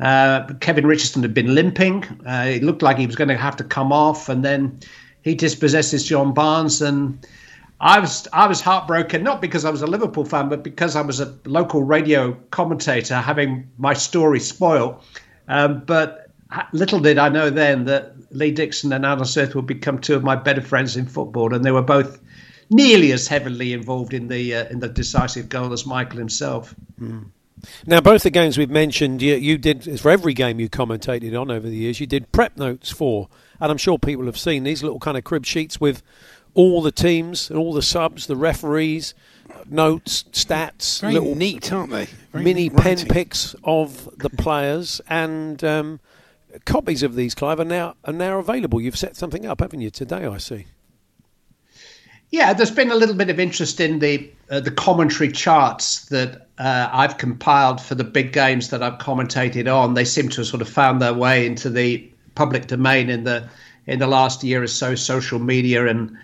[0.00, 2.04] uh, Kevin Richardson had been limping.
[2.26, 4.80] Uh, it looked like he was going to have to come off, and then
[5.22, 6.80] he dispossesses John Barnes.
[6.80, 7.18] And
[7.82, 11.00] I was I was heartbroken, not because I was a Liverpool fan, but because I
[11.00, 15.02] was a local radio commentator, having my story spoiled.
[15.48, 16.30] Um, but
[16.72, 20.22] little did I know then that Lee Dixon and Alan Smith would become two of
[20.22, 22.20] my better friends in football, and they were both
[22.70, 26.76] nearly as heavily involved in the uh, in the decisive goal as Michael himself.
[27.86, 31.50] Now, both the games we've mentioned, you, you did for every game you commentated on
[31.50, 32.00] over the years.
[32.00, 33.28] You did prep notes for,
[33.60, 36.02] and I'm sure people have seen these little kind of crib sheets with
[36.54, 39.14] all the teams and all the subs, the referees,
[39.68, 42.06] notes, stats, Very little neat, aren't they?
[42.32, 46.00] Very mini neat pen picks of the players, and um,
[46.64, 48.80] copies of these, Clive, are now are now available.
[48.80, 49.90] You've set something up, haven't you?
[49.90, 50.66] Today, I see.
[52.30, 56.46] Yeah, there's been a little bit of interest in the uh, the commentary charts that
[56.58, 59.94] uh, I've compiled for the big games that I've commentated on.
[59.94, 63.48] They seem to have sort of found their way into the public domain in the
[63.86, 66.16] in the last year or so, social media and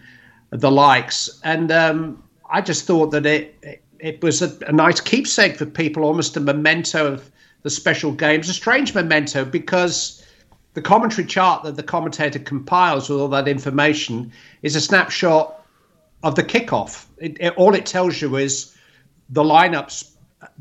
[0.51, 1.41] the likes.
[1.45, 6.05] And um, I just thought that it it was a, a nice keepsake for people,
[6.05, 7.31] almost a memento of
[7.63, 10.25] the special games, a strange memento because
[10.75, 14.33] the commentary chart that the commentator compiles with all that information
[14.63, 15.67] is a snapshot
[16.23, 17.07] of the kickoff.
[17.19, 18.77] It, it, all it tells you is
[19.31, 20.13] the lineups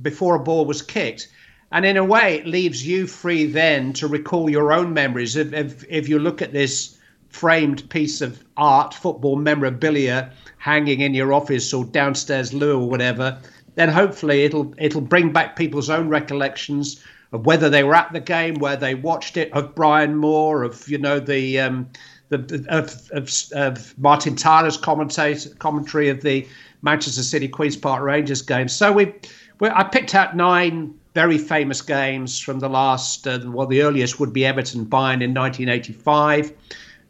[0.02, 1.28] before a ball was kicked.
[1.72, 5.36] And in a way, it leaves you free then to recall your own memories.
[5.36, 6.97] If, if, if you look at this
[7.38, 13.40] framed piece of art, football memorabilia, hanging in your office or downstairs loo or whatever,
[13.76, 18.20] then hopefully it'll it'll bring back people's own recollections of whether they were at the
[18.20, 21.88] game, where they watched it, of Brian Moore, of you know the um,
[22.30, 26.48] the of, of, of Martin Tyler's commentary of the
[26.82, 28.68] Manchester City Queens Park Rangers game.
[28.68, 29.14] So we,
[29.60, 33.28] we I picked out nine very famous games from the last.
[33.28, 36.54] Uh, well, the earliest would be Everton Bayern in 1985.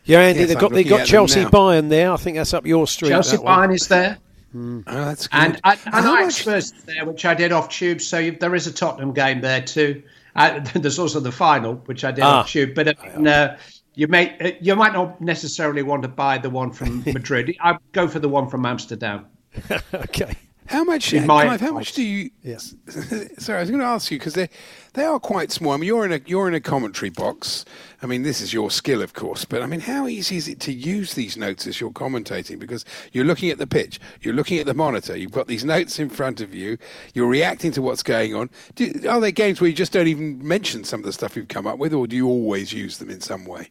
[0.04, 1.50] Yeah, Andy, Yes, they've got they looking got Chelsea now.
[1.50, 2.10] Bayern there.
[2.12, 3.10] I think that's up your street.
[3.10, 3.44] Chelsea that.
[3.44, 4.16] Bayern is there.
[4.56, 5.38] Oh, that's good.
[5.38, 8.00] And, and, and how Ajax much- Spurs is there, which I did off tube.
[8.00, 10.02] So you, there is a Tottenham game there too.
[10.34, 12.40] Uh, there's also the final, which I did Ah.
[12.40, 12.74] off tube.
[12.74, 13.54] But uh, no,
[13.98, 17.56] you may uh, you might not necessarily want to buy the one from Madrid.
[17.60, 19.26] I would go for the one from Amsterdam.
[19.92, 20.36] okay.
[20.66, 22.30] How much, In my Clive, how much do you?
[22.42, 22.74] Yes.
[23.38, 24.50] Sorry, I was going to ask you because they
[24.92, 25.72] they are quite small.
[25.72, 27.64] I mean, you're in a you're in a commentary box.
[28.00, 30.60] I mean, this is your skill, of course, but I mean, how easy is it
[30.60, 32.60] to use these notes as you're commentating?
[32.60, 35.98] Because you're looking at the pitch, you're looking at the monitor, you've got these notes
[35.98, 36.78] in front of you,
[37.14, 38.50] you're reacting to what's going on.
[38.76, 41.48] Do, are there games where you just don't even mention some of the stuff you've
[41.48, 43.70] come up with, or do you always use them in some way?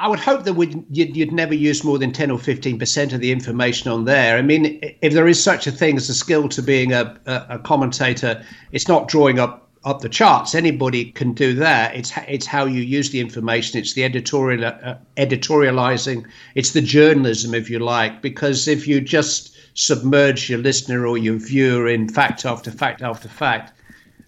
[0.00, 3.20] I would hope that we'd, you'd, you'd never use more than 10 or 15% of
[3.20, 4.36] the information on there.
[4.38, 7.46] I mean, if there is such a thing as a skill to being a, a,
[7.50, 10.54] a commentator, it's not drawing up up the charts.
[10.54, 11.94] Anybody can do that.
[11.94, 13.78] It's it's how you use the information.
[13.78, 16.26] It's the editorial uh, editorializing.
[16.56, 18.20] It's the journalism, if you like.
[18.20, 23.28] Because if you just submerge your listener or your viewer in fact after fact after
[23.28, 23.72] fact,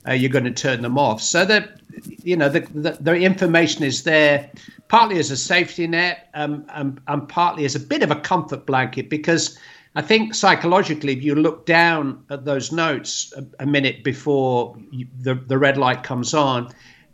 [0.07, 1.21] uh, you're going to turn them off.
[1.21, 4.51] So that you know the, the the information is there
[4.91, 8.67] partly as a safety net um, and, and partly as a bit of a comfort
[8.67, 9.57] blanket because
[9.95, 15.07] I think psychologically, if you look down at those notes a, a minute before you,
[15.21, 16.73] the the red light comes on,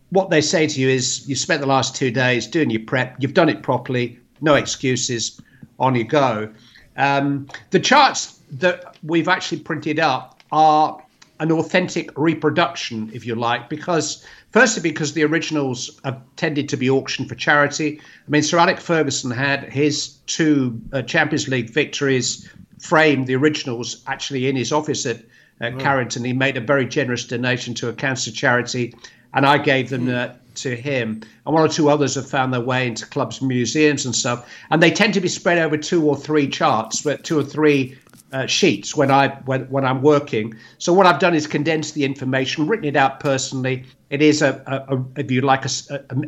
[0.09, 3.17] what they say to you is you spent the last two days doing your prep,
[3.19, 5.39] you've done it properly, no excuses,
[5.79, 6.51] on you go.
[6.97, 11.03] Um, the charts that we've actually printed up are
[11.41, 16.89] an authentic reproduction, if you like, because firstly, because the originals have tended to be
[16.89, 18.01] auctioned for charity.
[18.01, 24.03] I mean, Sir Alex Ferguson had his two uh, Champions League victories framed, the originals
[24.07, 25.23] actually in his office at
[25.61, 26.25] uh, Carrington.
[26.25, 28.95] He made a very generous donation to a cancer charity,
[29.35, 31.23] and I gave them uh, to him.
[31.45, 34.51] And one or two others have found their way into clubs, museums, and stuff.
[34.71, 37.97] And they tend to be spread over two or three charts, but two or three
[38.37, 40.55] uh, sheets when I when, when I'm working.
[40.79, 43.85] So what I've done is condensed the information, written it out personally.
[44.11, 45.71] It is a, a, a if you like a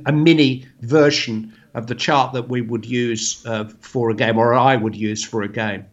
[0.07, 4.55] a mini version of the chart that we would use uh, for a game, or
[4.55, 5.85] I would use for a game.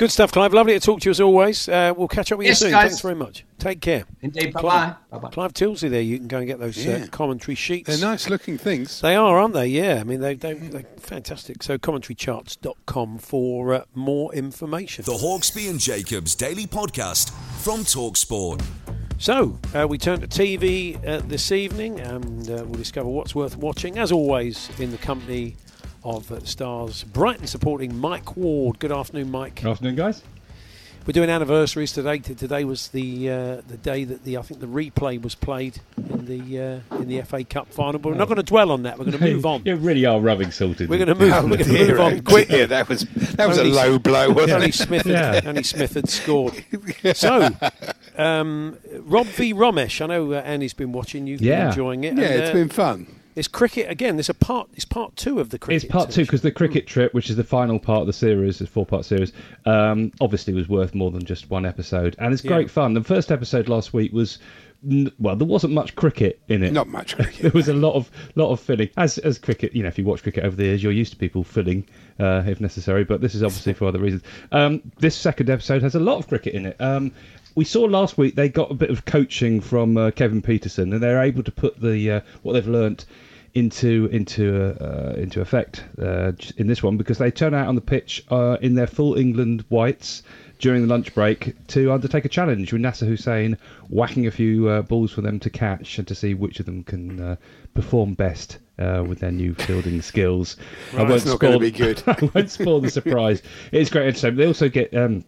[0.00, 0.54] Good stuff, Clive.
[0.54, 1.68] Lovely to talk to you as always.
[1.68, 2.70] Uh, we'll catch up with Yes, you soon.
[2.70, 2.84] guys.
[2.88, 3.44] Thanks very much.
[3.58, 4.06] Take care.
[4.22, 4.54] Indeed.
[4.54, 4.96] Bye Clive, bye.
[5.10, 5.28] Bye bye.
[5.28, 6.00] Clive Tyldesley there.
[6.00, 7.86] You can go and get those uh, commentary sheets.
[7.86, 9.02] They're nice looking things.
[9.02, 9.66] They are, aren't they?
[9.66, 9.98] Yeah.
[10.00, 11.62] I mean, they, they, they're fantastic.
[11.62, 15.04] So, commentarycharts.com for uh, more information.
[15.04, 17.28] The Hawksbee and Jacobs Daily Podcast
[17.62, 18.64] from Talksport.
[19.18, 23.58] So, uh, we turn to TV uh, this evening and uh, we'll discover what's worth
[23.58, 25.56] watching, as always, in the company
[26.04, 28.78] of uh, stars Brighton supporting Mike Ward.
[28.78, 29.56] Good afternoon, Mike.
[29.62, 30.22] Good afternoon, guys.
[31.06, 32.18] We're doing anniversaries today.
[32.18, 36.26] Today was the uh, the day that the I think the replay was played in
[36.26, 37.98] the uh, in the FA Cup final.
[37.98, 38.98] But we're not going to dwell on that.
[38.98, 39.62] We're going to move on.
[39.64, 40.88] You really are rubbing salt in.
[40.88, 41.32] We're going to move.
[41.32, 42.54] Oh, we're going to move on quickly.
[42.58, 43.00] dear, that was
[43.36, 44.74] that was a low blow, wasn't Only it?
[44.74, 45.48] Smith, had, Yeah.
[45.48, 46.62] only Smith had scored.
[47.14, 47.48] So,
[48.18, 50.02] um, Rob v Romesh.
[50.02, 51.26] I know uh, Annie's been watching.
[51.26, 51.60] You've Yeah.
[51.60, 52.18] been enjoying it.
[52.18, 53.06] Yeah, and, it's uh, been fun.
[53.36, 54.16] It's cricket again.
[54.16, 54.68] There's a part.
[54.74, 55.84] It's part two of the cricket.
[55.84, 58.58] It's part two because the cricket trip, which is the final part of the series,
[58.58, 59.32] the four-part series,
[59.66, 62.52] um, obviously was worth more than just one episode, and it's Yeah.
[62.52, 62.94] great fun.
[62.94, 64.38] The first episode last week was.
[65.18, 66.72] Well, there wasn't much cricket in it.
[66.72, 67.38] Not much cricket.
[67.42, 68.88] there was a lot of lot of filling.
[68.96, 71.18] As as cricket, you know, if you watch cricket over the years, you're used to
[71.18, 71.86] people filling
[72.18, 73.04] uh, if necessary.
[73.04, 74.22] But this is obviously for other reasons.
[74.52, 76.76] Um, this second episode has a lot of cricket in it.
[76.80, 77.12] Um,
[77.54, 81.02] we saw last week they got a bit of coaching from uh, Kevin Pietersen, and
[81.02, 83.06] they're able to put the uh, what they've learnt
[83.54, 87.80] into into uh, into effect uh, in this one because they turn out on the
[87.80, 90.22] pitch uh, in their full England whites
[90.60, 93.56] during the lunch break to undertake a challenge with Nasser Hussain
[93.88, 96.84] whacking a few uh, balls for them to catch and to see which of them
[96.84, 97.36] can uh,
[97.74, 100.56] perform best uh, with their new fielding skills.
[100.92, 102.02] Right, gonna be good.
[102.06, 103.42] I won't spoil the surprise.
[103.72, 104.38] It's great entertainment.
[104.38, 104.94] They also get.
[104.94, 105.24] Um,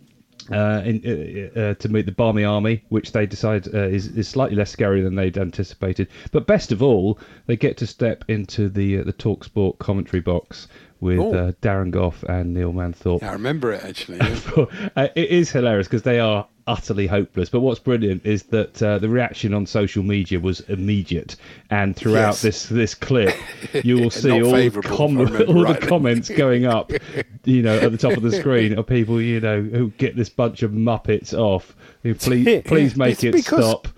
[0.51, 4.29] uh, in, uh, uh, to meet the Barmy Army, which they decide uh, is, is
[4.29, 6.09] slightly less scary than they'd anticipated.
[6.31, 10.69] But best of all, they get to step into the uh, the Talksport commentary box
[11.03, 13.23] with uh, Darren Gough and Neil Manthorpe.
[13.23, 14.19] Yeah, I remember it actually.
[14.19, 14.67] yeah.
[14.97, 17.49] uh, it is hilarious because they are utterly hopeless.
[17.49, 21.35] But what's brilliant is that uh, the reaction on social media was immediate,
[21.71, 22.43] and throughout Yes.
[22.43, 23.35] this this clip,
[23.85, 26.93] you will see all, the, favourable, if I com- all the comments going up,
[27.45, 30.29] you know, at the top of the screen of people, you know, who get this
[30.29, 31.75] bunch of muppets off.
[32.05, 33.89] Who please please make it because stop.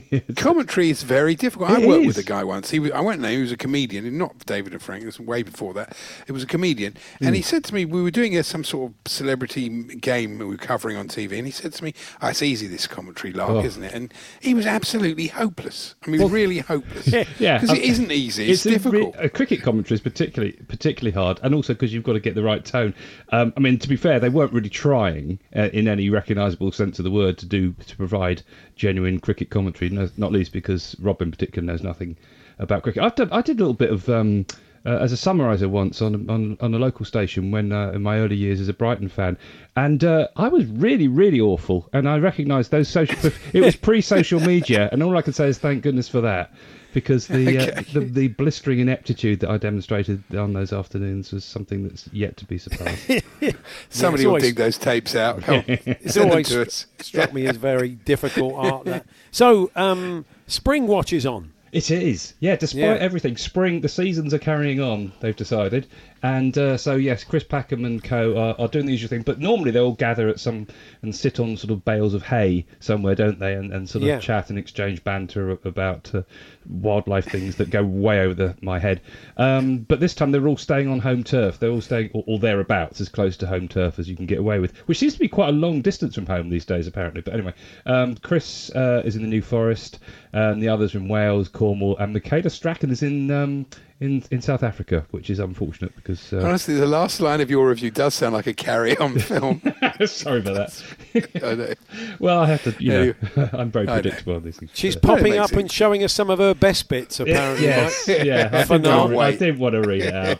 [0.36, 1.70] Commentary is very difficult.
[1.70, 2.06] I worked is.
[2.08, 2.70] with a guy once.
[2.70, 3.30] He was, I went there.
[3.30, 5.02] He was a comedian, not David and Frank.
[5.02, 5.96] It was way before that.
[6.26, 7.44] It was a comedian, and he Mm.
[7.44, 10.96] said to me, we were doing a, some sort of celebrity game we were covering
[10.96, 13.64] on TV, and he said to me, oh, "It's easy this commentary lark, Oh.
[13.64, 15.94] isn't it?" And he was absolutely hopeless.
[16.06, 17.06] I mean, really hopeless.
[17.38, 18.50] yeah, because it um, isn't easy.
[18.50, 19.14] It's, a re- difficult.
[19.18, 22.42] A, cricket commentary is particularly particularly hard, and also because you've got to get the
[22.42, 22.94] right tone.
[23.32, 26.98] Um, I mean, to be fair, they weren't really trying uh, in any recognisable sense
[26.98, 28.42] of the word to do to provide
[28.76, 29.90] genuine cricket commentary.
[29.90, 32.16] Not least because Rob in particular knows nothing
[32.58, 33.02] about cricket.
[33.02, 34.08] I've done, I did a little bit of.
[34.08, 34.46] Um,
[34.86, 38.18] uh, as a summariser once on, on on a local station when uh, in my
[38.18, 39.36] early years as a Brighton fan,
[39.74, 41.88] and uh, I was really really awful.
[41.92, 43.32] And I recognised those social.
[43.52, 46.54] it was pre-social media, and all I can say is thank goodness for that,
[46.96, 51.86] because the, uh, the the blistering ineptitude that I demonstrated on those afternoons was something
[51.86, 53.06] that's yet to be surpassed.
[53.90, 55.42] Somebody it's will always- dig those tapes out.
[55.42, 56.86] Come on, It's always to us.
[57.00, 58.84] struck me as very difficult art.
[58.86, 59.06] That.
[59.30, 61.52] So, um, Springwatch is on.
[61.70, 62.56] It is, yeah.
[62.56, 62.94] Despite Yeah.
[62.94, 65.12] everything, spring the seasons are carrying on.
[65.20, 65.86] They've decided,
[66.26, 69.22] and uh, so yes, Chris Packham and co are, are doing the usual thing.
[69.22, 70.66] But normally they all gather at some
[71.02, 73.54] and sit on sort of bales of hay somewhere, don't they?
[73.54, 74.18] And, and sort of Yeah.
[74.18, 76.22] chat and exchange banter about uh,
[76.68, 79.00] wildlife things that go way over the, my head.
[79.36, 81.58] Um, but this time they're all staying on home turf.
[81.58, 84.38] They're all staying or, or thereabouts, as close to home turf as you can get
[84.38, 87.20] away with, which seems to be quite a long distance from home these days, apparently.
[87.20, 87.54] But anyway,
[87.86, 90.00] um, Chris uh, is in the New Forest,
[90.32, 93.66] and the others are in Wales, Cornwall, and Michaela Strachan is in um,
[94.00, 96.32] in in South Africa, which is unfortunate because.
[96.32, 99.60] Uh, Honestly, the last line of your review does sound like a carry-on film.
[100.06, 100.54] Sorry about
[101.14, 101.28] that.
[101.42, 101.74] I know.
[102.18, 104.70] well, I have to, you know, Yeah, I'm very predictable on these things.
[104.74, 105.60] She's Uh, popping up sense.
[105.62, 107.64] and showing us some of her best bits, apparently.
[107.66, 108.24] yes, Mike.
[108.24, 108.50] yeah.
[108.52, 109.04] I For didn't, now.
[109.08, 110.38] want I didn't want to read it out.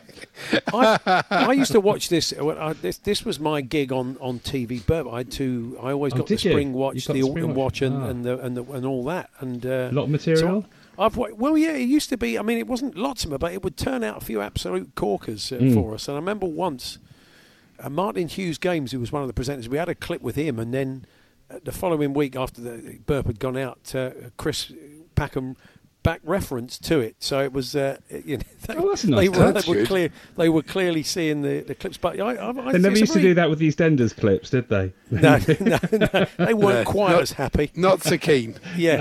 [0.74, 2.32] I, I used to watch this.
[2.38, 2.98] I, this.
[2.98, 4.82] This was my gig on, on TV.
[4.86, 5.78] But I had to.
[5.82, 6.50] I always Oh, got the did you?
[6.52, 7.80] Spring You Watch, got the the Spring Autumn Watch?
[7.80, 8.06] Watch, and, Ah.
[8.08, 9.30] and the and the and all that.
[9.40, 10.62] And uh, A lot of material.
[10.62, 10.68] so
[10.98, 12.38] I've well, yeah, it used to be.
[12.38, 14.94] I mean, it wasn't lots of them, but it would turn out a few absolute
[14.94, 15.74] corkers uh, Mm.
[15.74, 16.08] for us.
[16.08, 16.98] And I remember once,
[17.78, 20.58] uh, Martin Hughes-Games, who was one of the presenters, we had a clip with him,
[20.58, 21.04] and then
[21.50, 24.72] uh, the following week after the Burp had gone out, uh, Chris
[25.14, 25.56] Packham
[26.06, 27.16] back reference to it.
[27.18, 29.66] So it was, uh, you know, they, Oh, that's a nice they, were, touch.
[29.66, 30.10] they were clear.
[30.36, 33.00] They were clearly seeing the, the clips, but I, I, I They never it's a
[33.00, 34.92] used to do that with the EastEnders clips, did they?
[35.10, 37.72] No, no, no, they weren't No, quite not- as happy.
[37.74, 38.54] Not so keen.
[38.76, 38.98] Yeah,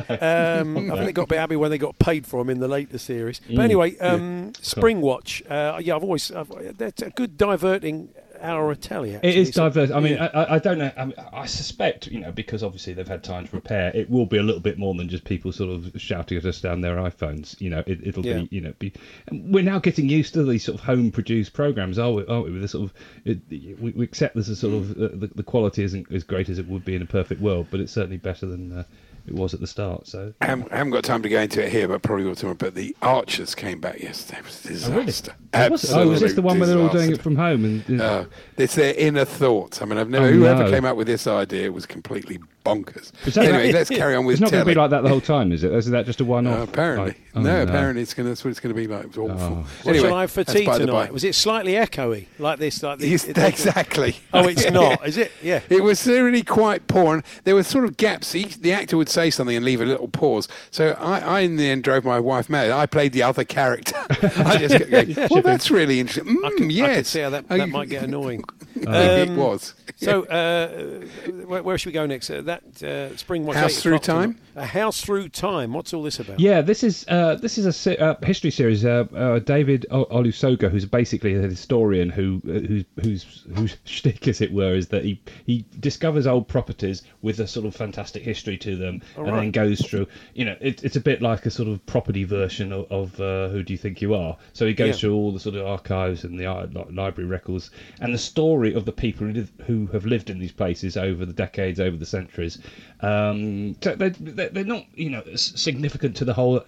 [0.59, 2.59] um, I think they got a bit happy when they got paid for them in
[2.59, 3.39] the later series.
[3.49, 3.55] Mm.
[3.55, 5.49] But anyway, um, Springwatch.
[5.49, 8.09] Uh, yeah, I've always I've, that's a good diverting
[8.41, 9.13] of telly.
[9.15, 9.91] It is So- diverse.
[9.91, 10.29] I mean, yeah.
[10.33, 10.91] I, I- don't know.
[10.97, 14.25] I, mean, I suspect, you know, because obviously they've had time to prepare, it will
[14.25, 16.95] be a little bit more than just people sort of shouting at us down their
[16.97, 17.59] iPhones.
[17.61, 18.39] You know, it, it'll Yeah.
[18.41, 18.93] be, you know, be.
[19.31, 22.25] We're now getting used to these sort of home-produced programs, are we?
[22.25, 22.51] Aren't we?
[22.51, 22.93] With this sort of,
[23.25, 26.49] it, we, we accept this as sort of uh, the, the quality isn't as great
[26.49, 28.83] as it would be in a perfect world, but it's certainly better than uh,
[29.27, 30.07] it was at the start.
[30.07, 30.33] So.
[30.41, 32.53] I haven't, I haven't got time to go into it here, but probably got time.
[32.55, 34.39] But the Archers came back yesterday.
[34.39, 35.05] It was a Oh, really?
[35.05, 35.35] disaster.
[35.53, 37.63] Oh, was, this the one where they're all doing it from home?
[37.87, 38.25] And Uh,
[38.57, 39.81] it's their inner thoughts.
[39.81, 40.25] I mean, I've never.
[40.27, 40.69] Oh, whoever no.
[40.69, 43.11] came up with this idea was completely bonkers.
[43.33, 45.21] That- Anyway, let's carry on with It's not going to be like that the whole
[45.21, 45.71] time, is it?
[45.71, 46.59] Is that just a one-off?
[46.59, 48.25] Uh, apparently, Like- oh, no, Apparently, it's going.
[48.25, 49.05] to That's what it's going to be like.
[49.05, 49.37] It's awful.
[49.39, 49.65] Oh.
[49.83, 51.13] What Anyway, shall I for tea tonight?
[51.13, 52.81] Was it slightly echoey like this?
[52.83, 53.07] Like this?
[53.09, 54.17] Yes, it- it- exactly.
[54.33, 55.31] Oh, it's not, is it?
[55.41, 55.61] Yeah.
[55.69, 58.35] It was really quite poor, and there were sort of gaps.
[58.35, 60.47] Each, the actor would say something and leave a little pause.
[60.71, 62.69] So I, I in the end drove my wife mad.
[62.71, 63.95] I played the other character.
[64.09, 66.35] I just kept going, well, that's really interesting.
[66.37, 66.89] Mm, I can, yes.
[66.89, 68.43] I can see how that, Oh, that you- might get annoying.
[68.75, 69.73] it Um, was.
[69.97, 71.05] So, uh,
[71.47, 72.29] where, where should we go next?
[72.29, 73.53] Uh, that uh, Springwatch.
[73.55, 73.99] House Through.
[73.99, 74.37] Time?
[74.57, 75.71] A House Through Time.
[75.73, 76.37] What's all this about?
[76.39, 78.83] Yeah, this is uh, this is a se- uh, history series.
[78.83, 84.27] Uh, uh, David o- Olusoga, who's basically a historian who uh, whose whose whose shtick,
[84.27, 88.23] as it were, is that he he discovers old properties with a sort of fantastic
[88.23, 90.07] history to them, All and then goes through.
[90.33, 93.49] You know, it, it's a bit like a sort of property version of, of uh,
[93.49, 94.37] Who Do You Think You Are?
[94.53, 94.93] So he goes Yeah.
[94.93, 98.85] through all the sort of archives and the li- library records and the story of
[98.85, 99.27] the people
[99.65, 102.57] who, have lived in these places over the decades, over the centuries.
[103.01, 106.61] Um, so they, they, they're not, you know, significant to the whole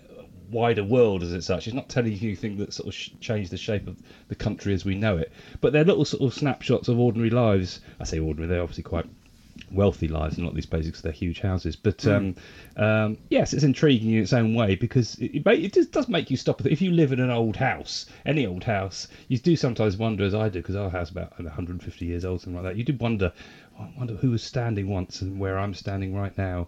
[0.49, 1.67] wider world as it's such.
[1.67, 3.97] It's not telling you things that sort of sh- changed the shape of
[4.29, 5.31] the country as we know it.
[5.61, 7.81] But they're little sort of snapshots of ordinary lives.
[7.99, 9.05] I say ordinary; they're obviously quite
[9.71, 11.75] wealthy lives in a lot of these places because they're huge houses.
[11.75, 12.35] But um,
[12.75, 16.29] um, yes, it's intriguing in its own way because it, it, it just does make
[16.29, 16.65] you stop.
[16.65, 20.33] If you live in an old house, any old house, you do sometimes wonder, as
[20.35, 22.77] I do, because our house is about 150 years old, something like that.
[22.77, 23.31] You do wonder,
[23.79, 26.67] "Oh, I wonder who was standing once and where I'm standing right now.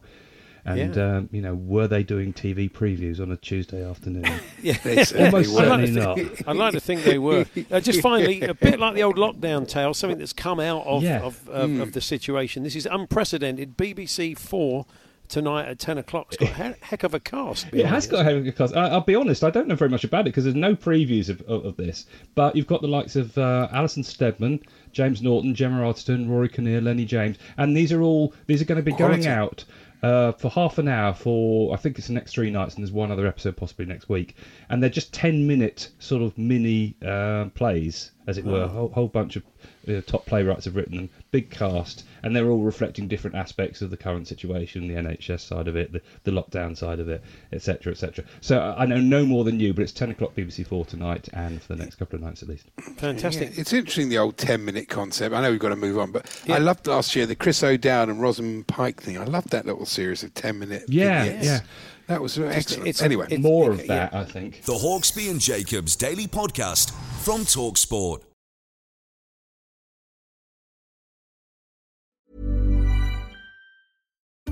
[0.66, 1.16] And Yeah.
[1.18, 4.26] um, you know, were they doing TV previews on a Tuesday afternoon?
[4.62, 6.18] Yeah, almost I'd like certainly not.
[6.18, 7.46] think, I'd like to think they were.
[7.72, 11.04] Uh, just finally, a bit like the old lockdown tale, something that's come out of
[11.04, 11.22] Yeah.
[11.22, 11.82] of, of, Mm.
[11.82, 12.64] of the situation.
[12.64, 13.78] This is unprecedented.
[13.78, 14.86] BBC Four
[15.28, 16.28] tonight at ten o'clock.
[16.34, 17.68] It's got a heck of a cast.
[17.72, 18.76] It has got a heck of a cast.
[18.76, 21.30] I, I'll be honest, I don't know very much about it because there's no previews
[21.30, 22.06] of, of, of this.
[22.36, 24.60] But you've got the likes of uh, Alison Steadman,
[24.92, 28.78] James Norton, Gemma Arterton, Rory Kinnear, Lenny James, and these are all these are going
[28.78, 29.24] to be Quality.
[29.24, 29.64] going out.
[30.02, 32.92] Uh, for half an hour for I think it's the next three nights and there's
[32.92, 34.36] one other episode possibly next week.
[34.70, 38.90] And they're just 10 minute sort of mini uh, plays as it were a whole,
[38.90, 39.44] whole bunch of
[39.88, 43.90] uh, top playwrights have written them big cast and they're all reflecting different aspects of
[43.90, 47.24] the current situation the NHS side of it the, the lockdown side of it
[47.54, 50.66] etc etc so I I know no more than you but it's 10 o'clock BBC
[50.68, 52.66] 4 tonight and for the next couple of nights at least
[52.98, 53.54] Fantastic.
[53.54, 55.34] Yeah, it's interesting the old ten minute concept.
[55.34, 58.10] I know we've got to move on, but I loved last year the Chris O'Dowd
[58.10, 59.18] and Rosamund Pike thing.
[59.18, 60.84] I loved that little series of ten minute.
[60.88, 61.46] Yeah, vignettes.
[61.46, 61.60] yeah.
[62.08, 62.88] That was excellent.
[62.88, 64.64] it's- anyway, it's- More of that, I think.
[64.64, 66.92] The Hawksbee and Jacobs Daily Podcast
[67.24, 68.22] from Talksport.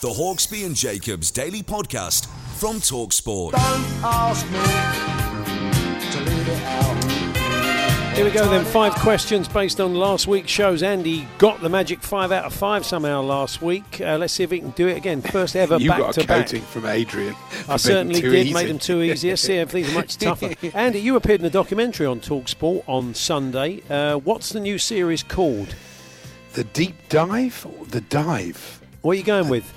[0.00, 2.26] The Hawksbee and Jacobs Daily Podcast
[2.58, 3.52] from Talksport.
[4.02, 4.58] ask me
[6.10, 8.16] to leave it out.
[8.16, 8.64] Here we go then.
[8.64, 10.82] Five questions based on last week's shows.
[10.82, 14.00] Andy got the magic five out of five somehow last week.
[14.00, 15.20] Uh, let's see if he can do it again.
[15.20, 16.46] First ever you back got to a back.
[16.46, 17.34] coating from Adrian.
[17.68, 18.54] I certainly did easy.
[18.54, 19.28] make them too easy.
[19.28, 20.54] Let's see if these are much tougher.
[20.74, 23.82] Andy, you appeared in a documentary on Talksport on Sunday.
[23.90, 25.74] Uh, what's the new series called?
[26.54, 29.72] The deep dive, or the dive, What are you going with?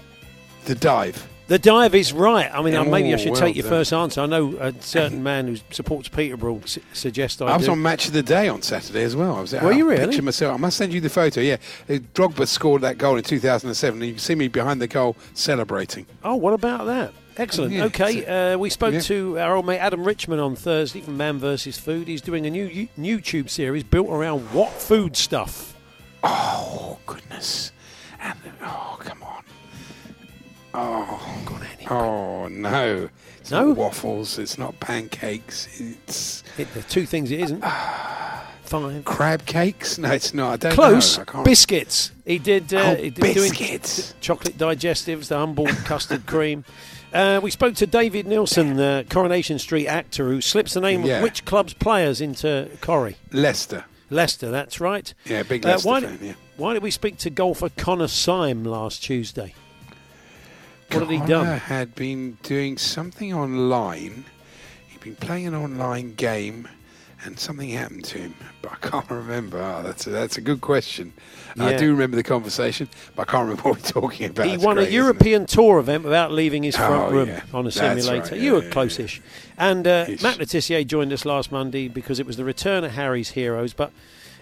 [0.65, 1.27] The dive.
[1.47, 2.49] The dive is right.
[2.53, 3.71] I mean, uh, maybe I Oh, should well take your done.
[3.71, 4.21] first answer.
[4.21, 7.73] I know a certain man who supports Peterborough su- suggests I, I was do.
[7.73, 9.35] on Match of the Day on Saturday as well.
[9.35, 9.51] I was.
[9.53, 10.05] Were you I really?
[10.07, 10.53] Picture myself.
[10.53, 11.41] I must send you the photo.
[11.41, 11.57] Yeah,
[11.89, 15.17] Uh, Drogba scored that goal in 2007, and you can see me behind the goal
[15.33, 16.05] celebrating.
[16.23, 17.11] Oh, what about that?
[17.35, 17.73] Excellent.
[17.73, 18.99] Yeah, okay, uh, we spoke yeah.
[19.01, 21.77] to our old mate Adam Richman on Thursday from Man vs.
[21.77, 22.07] Food.
[22.07, 25.75] He's doing a new YouTube series built around what food stuff?
[26.23, 27.71] Oh goodness!
[28.21, 29.43] And oh come on!
[30.73, 31.45] Oh,
[31.89, 33.09] oh no!
[33.39, 33.67] It's No?
[33.69, 34.39] not waffles.
[34.39, 35.67] It's not pancakes.
[35.79, 37.63] It's It, the two things it isn't.
[38.63, 39.03] Fine.
[39.03, 39.97] crab cakes.
[39.99, 40.53] No, it's not.
[40.53, 41.17] I don't Close.
[41.19, 41.25] know.
[41.33, 42.11] I Biscuits.
[42.25, 42.73] He did.
[42.73, 44.15] Uh, Oh, he did doing biscuits.
[44.19, 46.65] chocolate digestives, the humble custard cream.
[47.13, 51.17] Uh, we spoke to David Neilson, the Coronation Street actor, who slips the name Yeah.
[51.17, 53.17] of which club's players into Corrie.
[53.31, 53.85] Leicester.
[54.09, 55.13] Leicester, that's right.
[55.25, 56.19] Yeah, big Uh, Leicester why, fan.
[56.21, 56.33] Yeah.
[56.57, 59.53] why did we speak to golfer Connor Syme last Tuesday?
[60.91, 61.59] What had he Connor done?
[61.59, 64.25] had been doing something online.
[64.89, 66.67] He'd been playing an online game,
[67.25, 69.57] and something happened to him, but I can't remember.
[69.59, 71.13] Oh, that's a, that's a good question.
[71.59, 74.45] I do remember the conversation, but I can't remember what we're talking about.
[74.47, 74.91] He It's won great, a?
[74.91, 77.43] European tour event without leaving his front Oh, room yeah.
[77.53, 78.31] on a simulator.
[78.35, 79.21] right, you were yeah, close-ish.
[79.57, 82.91] And uh, Matt Le Tissier joined us last Monday because it was the return of
[82.93, 83.91] Harry's Heroes, but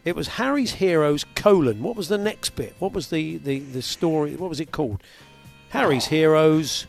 [0.05, 1.83] it was Harry's Heroes colon.
[1.83, 2.75] What was the next bit?
[2.79, 4.35] What was the, the, the story?
[4.37, 5.03] What was it called?
[5.71, 6.85] Harry's Heroes.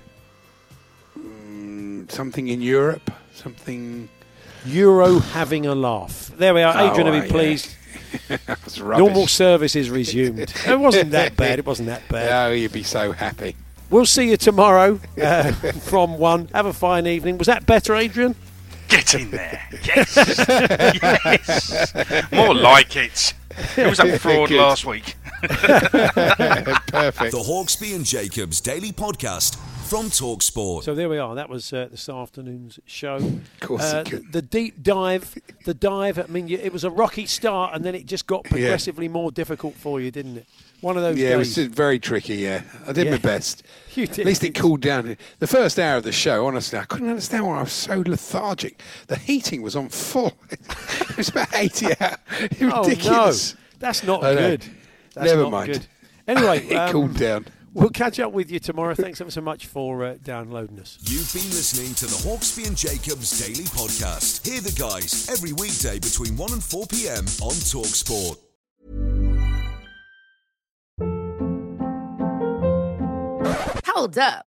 [1.18, 4.08] Mm, something in Europe, something.
[4.66, 6.30] Euro having a laugh.
[6.36, 6.74] There we are.
[6.76, 7.32] Oh, Adrian will right, be yeah.
[7.32, 7.74] pleased.
[8.28, 9.04] That's rubbish.
[9.04, 10.52] Normal service is resumed.
[10.66, 11.58] it wasn't that bad.
[11.58, 12.50] It wasn't that bad.
[12.50, 13.56] Oh, you'd be so happy.
[13.90, 16.48] We'll see you tomorrow uh, from one.
[16.48, 17.38] Have a fine evening.
[17.38, 18.34] Was that better, Adrian?
[18.88, 19.62] Get in there.
[19.84, 20.16] Yes.
[20.16, 22.32] yes.
[22.32, 23.34] More like it.
[23.76, 25.16] It was a fraud last week.
[26.12, 27.32] Perfect.
[27.32, 29.56] The Hawksbee and Jacobs Daily Podcast
[29.88, 30.84] from Talksport.
[30.84, 31.34] So there we are.
[31.34, 33.16] That was uh, this afternoon's show.
[33.16, 34.30] Of course uh, it.
[34.32, 36.18] The deep dive, the dive.
[36.18, 39.74] I mean, it was a rocky start, and then it just got progressively more difficult
[39.74, 40.46] for you, didn't it?
[40.80, 41.66] One of those Yeah, it was days.
[41.66, 42.36] just very tricky.
[42.36, 43.12] Yeah, I did Yeah.
[43.12, 43.62] my best.
[43.94, 44.20] You did.
[44.20, 45.18] At least it cooled down.
[45.38, 48.80] The first hour of the show, honestly, I couldn't understand why I was so lethargic.
[49.08, 50.32] The heating was on full.
[50.50, 52.16] it was about eighty hours.
[52.62, 53.54] Oh, Ridiculous.
[53.54, 53.60] no.
[53.80, 54.40] That's not I know.
[54.56, 54.64] good.
[55.14, 55.72] That's Never not mind.
[55.72, 55.86] good.
[56.26, 57.46] Anyway, it um, cooled down.
[57.74, 58.94] We'll catch up with you tomorrow.
[58.94, 60.98] Thanks ever so much for uh, downloading us.
[61.02, 64.46] You've been listening to the Hawksbee and Jacobs Daily Podcast.
[64.46, 67.24] Hear the guys every weekday between 1 and 4 p.m.
[67.40, 68.36] on Talksport.
[73.86, 74.46] Hold up.